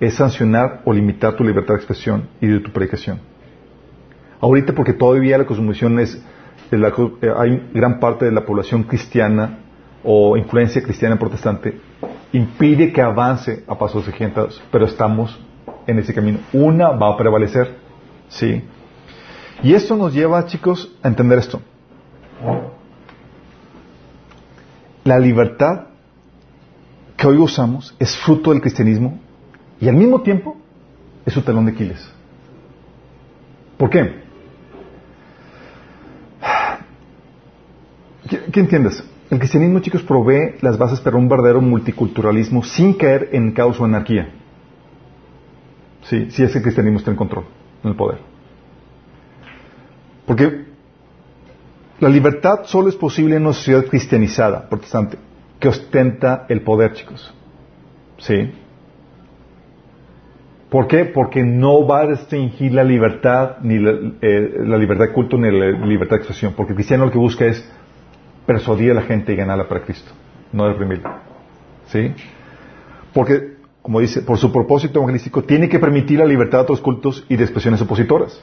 [0.00, 3.20] es sancionar o limitar tu libertad de expresión y de tu predicación.
[4.40, 6.24] Ahorita porque todavía la cosmovisión es,
[6.70, 9.58] eh, hay gran parte de la población cristiana
[10.02, 11.78] o influencia cristiana protestante
[12.32, 15.38] impide que avance a pasos agigantados, pero estamos
[15.86, 16.38] en ese camino.
[16.54, 17.76] Una va a prevalecer,
[18.30, 18.62] ¿sí?
[19.62, 21.60] Y esto nos lleva, chicos, a entender esto.
[25.04, 25.86] La libertad
[27.16, 29.20] que hoy usamos es fruto del cristianismo
[29.80, 30.56] y al mismo tiempo
[31.24, 32.12] es su talón de Aquiles.
[33.76, 34.22] ¿Por qué?
[38.52, 39.04] ¿Qué, entiendes?
[39.30, 43.84] el cristianismo, chicos, provee las bases para un verdadero multiculturalismo sin caer en caos o
[43.84, 44.30] anarquía.
[46.04, 47.44] Sí, si es que el cristianismo está en control,
[47.82, 48.31] en el poder.
[50.26, 50.64] Porque
[52.00, 55.18] la libertad solo es posible en una sociedad cristianizada, protestante,
[55.60, 57.32] que ostenta el poder, chicos.
[58.18, 58.50] ¿Sí?
[60.68, 61.04] ¿Por qué?
[61.04, 63.90] Porque no va a restringir la libertad, ni la,
[64.22, 66.54] eh, la, libertad de culto, ni la libertad de expresión.
[66.56, 67.62] Porque el cristiano lo que busca es
[68.46, 70.12] persuadir a la gente y ganarla para Cristo,
[70.52, 71.20] no reprimirla.
[71.88, 72.12] ¿Sí?
[73.12, 77.24] Porque, como dice, por su propósito evangelístico, tiene que permitir la libertad de otros cultos
[77.28, 78.42] y de expresiones opositoras.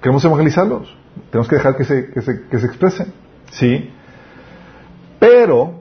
[0.00, 0.94] Queremos evangelizarlos.
[1.30, 3.12] Tenemos que dejar que se, que se, que se expresen.
[3.50, 3.90] ¿Sí?
[5.18, 5.80] Pero,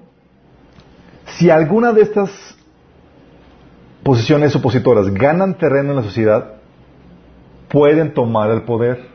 [1.26, 2.57] si alguna de estas
[4.03, 6.53] posiciones opositoras ganan terreno en la sociedad,
[7.70, 9.05] pueden tomar el poder,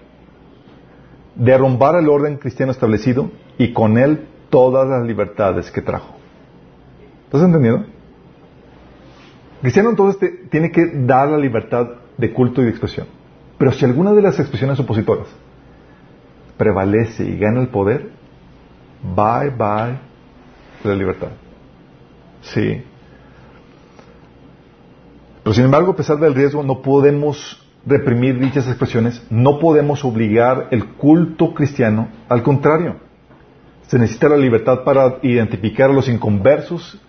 [1.35, 6.15] derrumbar el orden cristiano establecido y con él todas las libertades que trajo.
[7.25, 7.87] ¿Estás entendiendo?
[9.63, 11.89] cristiano entonces tiene que dar la libertad
[12.19, 13.07] de culto y de expresión.
[13.63, 15.29] Pero si alguna de las expresiones opositoras
[16.57, 18.11] prevalece y gana el poder,
[19.05, 20.01] bye bye
[20.83, 21.29] la libertad.
[22.41, 22.83] Sí.
[25.45, 30.67] Pero sin embargo, a pesar del riesgo, no podemos reprimir dichas expresiones, no podemos obligar
[30.73, 32.97] el culto cristiano, al contrario,
[33.87, 37.01] se necesita la libertad para identificar a los inconversos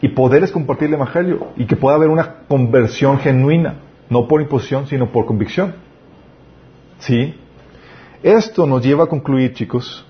[0.00, 4.86] y poderles compartir el Evangelio y que pueda haber una conversión genuina, no por imposición,
[4.86, 5.74] sino por convicción.
[6.98, 7.34] ¿Sí?
[8.22, 10.04] Esto nos lleva a concluir, chicos,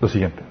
[0.00, 0.42] lo siguiente.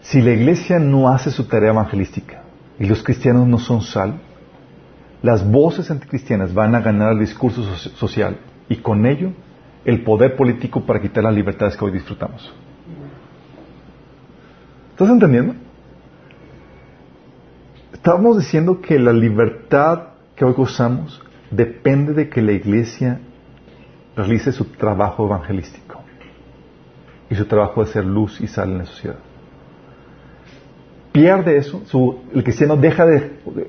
[0.00, 2.42] Si la iglesia no hace su tarea evangelística
[2.78, 4.20] y los cristianos no son sal,
[5.22, 8.38] las voces anticristianas van a ganar el discurso social
[8.68, 9.32] y con ello
[9.84, 12.52] el poder político para quitar las libertades que hoy disfrutamos.
[14.92, 15.67] ¿Estás entendiendo?
[17.98, 23.20] Estamos diciendo que la libertad que hoy gozamos depende de que la iglesia
[24.16, 26.00] realice su trabajo evangelístico
[27.28, 29.18] y su trabajo de ser luz y sal en la sociedad
[31.18, 31.82] pierde eso,
[32.32, 33.04] el cristiano deja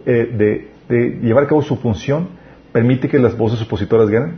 [0.06, 2.30] eh, de, llevar a cabo su función,
[2.72, 4.38] permite que las voces opositoras ganen.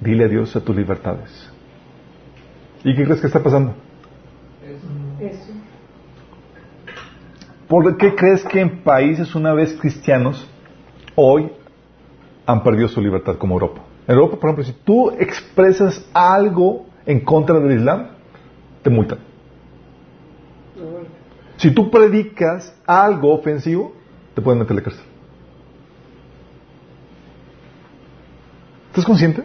[0.00, 1.50] Dile adiós a tus libertades.
[2.84, 3.74] ¿Y qué crees que está pasando?
[5.18, 5.45] Eso.
[7.68, 10.48] ¿Por qué crees que en países una vez cristianos
[11.16, 11.50] hoy
[12.46, 13.82] han perdido su libertad como Europa?
[14.06, 18.08] En Europa, por ejemplo, si tú expresas algo en contra del Islam,
[18.82, 19.18] te multan.
[21.56, 23.92] Si tú predicas algo ofensivo,
[24.34, 25.04] te pueden meter a la cárcel.
[28.88, 29.42] ¿Estás consciente?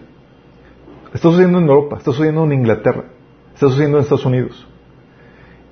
[1.13, 3.05] Está sucediendo en Europa, está sucediendo en Inglaterra,
[3.53, 4.67] está sucediendo en Estados Unidos.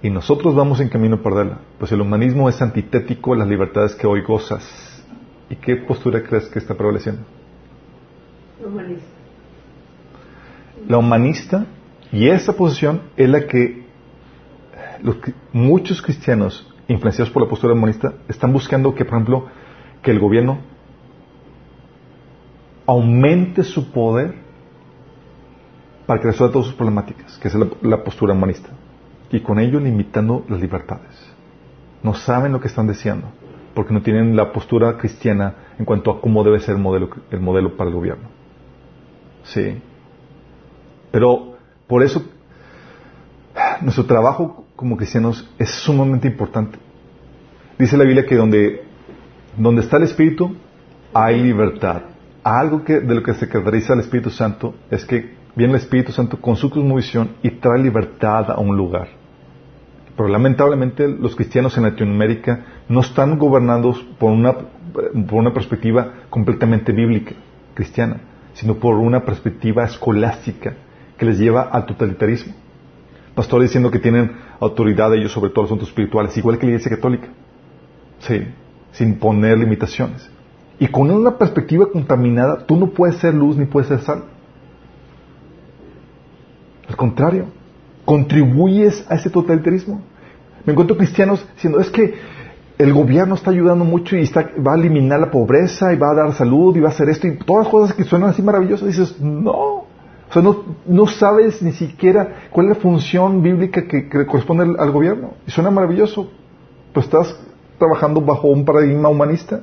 [0.01, 1.59] Y nosotros vamos en camino a perderla.
[1.77, 4.63] Pues el humanismo es antitético a las libertades que hoy gozas.
[5.49, 7.23] ¿Y qué postura crees que está prevaleciendo?
[8.61, 9.07] La humanista.
[10.87, 11.65] La humanista,
[12.11, 13.83] y esa posición es la que
[15.51, 19.47] muchos cristianos influenciados por la postura humanista están buscando que, por ejemplo,
[20.01, 20.59] que el gobierno
[22.85, 24.33] aumente su poder
[26.07, 28.69] para que resuelva todas sus problemáticas, que es la, postura humanista,
[29.31, 31.33] y con ello limitando las libertades.
[32.03, 33.27] No saben lo que están deseando,
[33.73, 37.71] porque no tienen la postura cristiana en cuanto a cómo debe ser el modelo, el
[37.71, 38.29] para el gobierno.
[39.43, 39.81] Sí.
[41.11, 41.55] Pero
[41.87, 42.23] por eso
[43.81, 46.77] nuestro trabajo como cristianos es sumamente importante.
[47.77, 48.83] Dice la Biblia que donde,
[49.57, 50.55] donde está el Espíritu
[51.13, 52.03] hay libertad.
[52.43, 56.11] Algo que, de lo que se caracteriza al Espíritu Santo es que viene el Espíritu
[56.11, 59.18] Santo con su cosmovisión y trae libertad a un lugar.
[60.19, 66.91] Pero lamentablemente los cristianos en Latinoamérica no están gobernados por una, por una perspectiva completamente
[66.91, 67.35] bíblica,
[67.73, 68.19] cristiana,
[68.51, 70.73] sino por una perspectiva escolástica
[71.17, 72.53] que les lleva al totalitarismo
[73.33, 76.97] pastores diciendo que tienen autoridad ellos sobre todos los asuntos espirituales, igual que la Iglesia
[76.97, 77.29] Católica.
[78.19, 78.41] Sí,
[78.91, 80.29] sin poner limitaciones.
[80.79, 84.25] Y con una perspectiva contaminada, tú no puedes ser luz ni puedes ser sal.
[86.89, 87.45] Al contrario,
[88.03, 90.01] contribuyes a ese totalitarismo.
[90.69, 92.13] Me encuentro cristianos diciendo, es que
[92.77, 96.13] el gobierno está ayudando mucho y está, va a eliminar la pobreza y va a
[96.13, 98.87] dar salud y va a hacer esto y todas las cosas que suenan así maravillosas.
[98.87, 99.87] dices, no, o
[100.31, 100.43] sea,
[100.85, 105.31] no, sabes ni siquiera cuál es la función bíblica que, corresponde al, gobierno.
[105.47, 106.29] Y suena maravilloso.
[106.93, 107.35] Pero estás
[107.79, 109.61] trabajando bajo un paradigma humanista.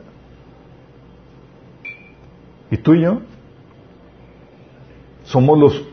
[2.68, 3.20] ¿Y tú y yo?
[5.22, 5.84] somos los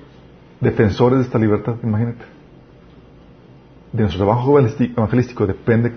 [0.59, 2.32] defensores de esta libertad, imagínate.
[3.93, 5.93] De nuestro trabajo evangelístico depende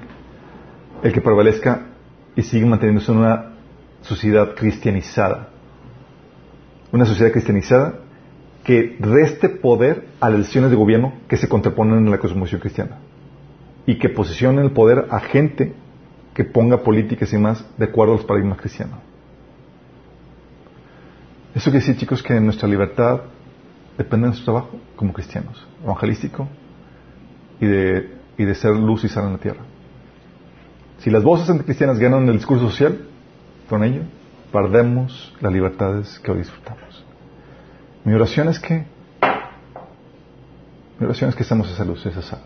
[1.03, 1.87] el que prevalezca
[2.37, 3.53] y siga manteniéndose en una
[4.03, 5.49] sociedad cristianizada.
[6.93, 8.01] Una sociedad cristianizada
[8.65, 12.99] que reste poder a las decisiones de gobierno que se contraponen en la cosmovisión cristiana
[13.87, 15.73] y que posicione el poder a gente
[16.35, 18.99] que ponga políticas y más de acuerdo a los paradigmas cristianos.
[21.55, 23.23] Eso quiere decir, chicos, que nuestra libertad
[23.97, 26.47] depende de nuestro trabajo como cristianos, evangelístico
[27.61, 29.63] y de, y de ser luz y sal en la tierra.
[30.99, 33.07] Si las voces anticristianas ganan el discurso social,
[33.69, 34.03] con ello
[34.53, 37.05] perdemos las libertades que hoy disfrutamos.
[38.05, 38.87] Mi oración es que
[40.99, 42.41] mi oración es que estemos esa luz, esa sal.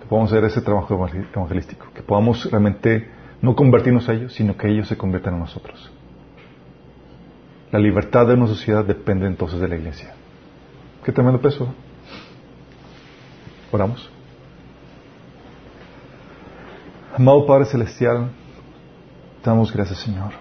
[0.00, 0.94] Que podamos hacer ese trabajo
[1.34, 1.86] evangelístico.
[1.94, 3.08] Que podamos realmente
[3.40, 5.90] no convertirnos a ellos, sino que ellos se conviertan en nosotros.
[7.70, 10.12] La libertad de una sociedad depende entonces de la iglesia.
[11.02, 11.74] Qué tremendo peso.
[13.72, 14.10] Oramos.
[17.16, 18.28] Amado Padre Celestial,
[19.42, 20.32] te damos gracias, Señor,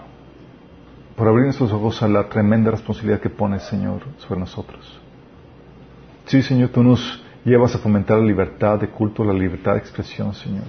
[1.16, 5.00] por abrir nuestros ojos a la tremenda responsabilidad que pones, Señor, sobre nosotros.
[6.26, 10.34] Sí, Señor, tú nos llevas a fomentar la libertad de culto, la libertad de expresión,
[10.34, 10.66] Señor,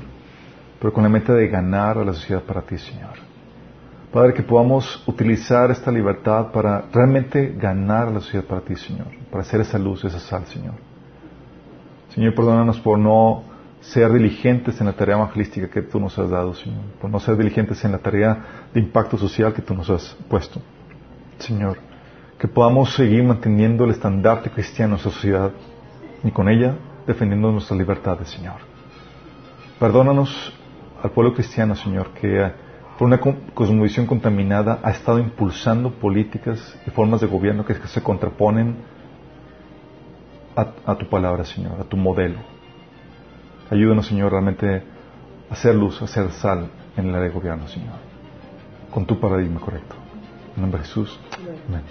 [0.78, 3.14] pero con la meta de ganar a la sociedad para ti, Señor.
[4.12, 9.08] Padre, que podamos utilizar esta libertad para realmente ganar a la sociedad para ti, Señor,
[9.32, 10.91] para hacer esa luz, esa sal, Señor.
[12.14, 13.44] Señor, perdónanos por no
[13.80, 17.36] ser diligentes en la tarea evangelística que tú nos has dado, Señor, por no ser
[17.36, 20.60] diligentes en la tarea de impacto social que tú nos has puesto.
[21.38, 21.78] Señor,
[22.38, 25.52] que podamos seguir manteniendo el estandarte cristiano en nuestra sociedad
[26.22, 28.56] y con ella defendiendo nuestras libertades, Señor.
[29.80, 30.52] Perdónanos
[31.02, 32.52] al pueblo cristiano, Señor, que
[32.98, 33.18] por una
[33.54, 38.76] cosmovisión contaminada ha estado impulsando políticas y formas de gobierno que se contraponen
[40.56, 42.38] a, tu palabra, Señor, a tu modelo.
[43.70, 44.82] Ayúdanos, Señor, realmente
[45.48, 47.94] a hacer luz, a hacer sal en el área de gobierno, Señor,
[48.90, 49.94] con tu paradigma correcto.
[50.56, 51.18] En nombre de Jesús.
[51.68, 51.82] Amén.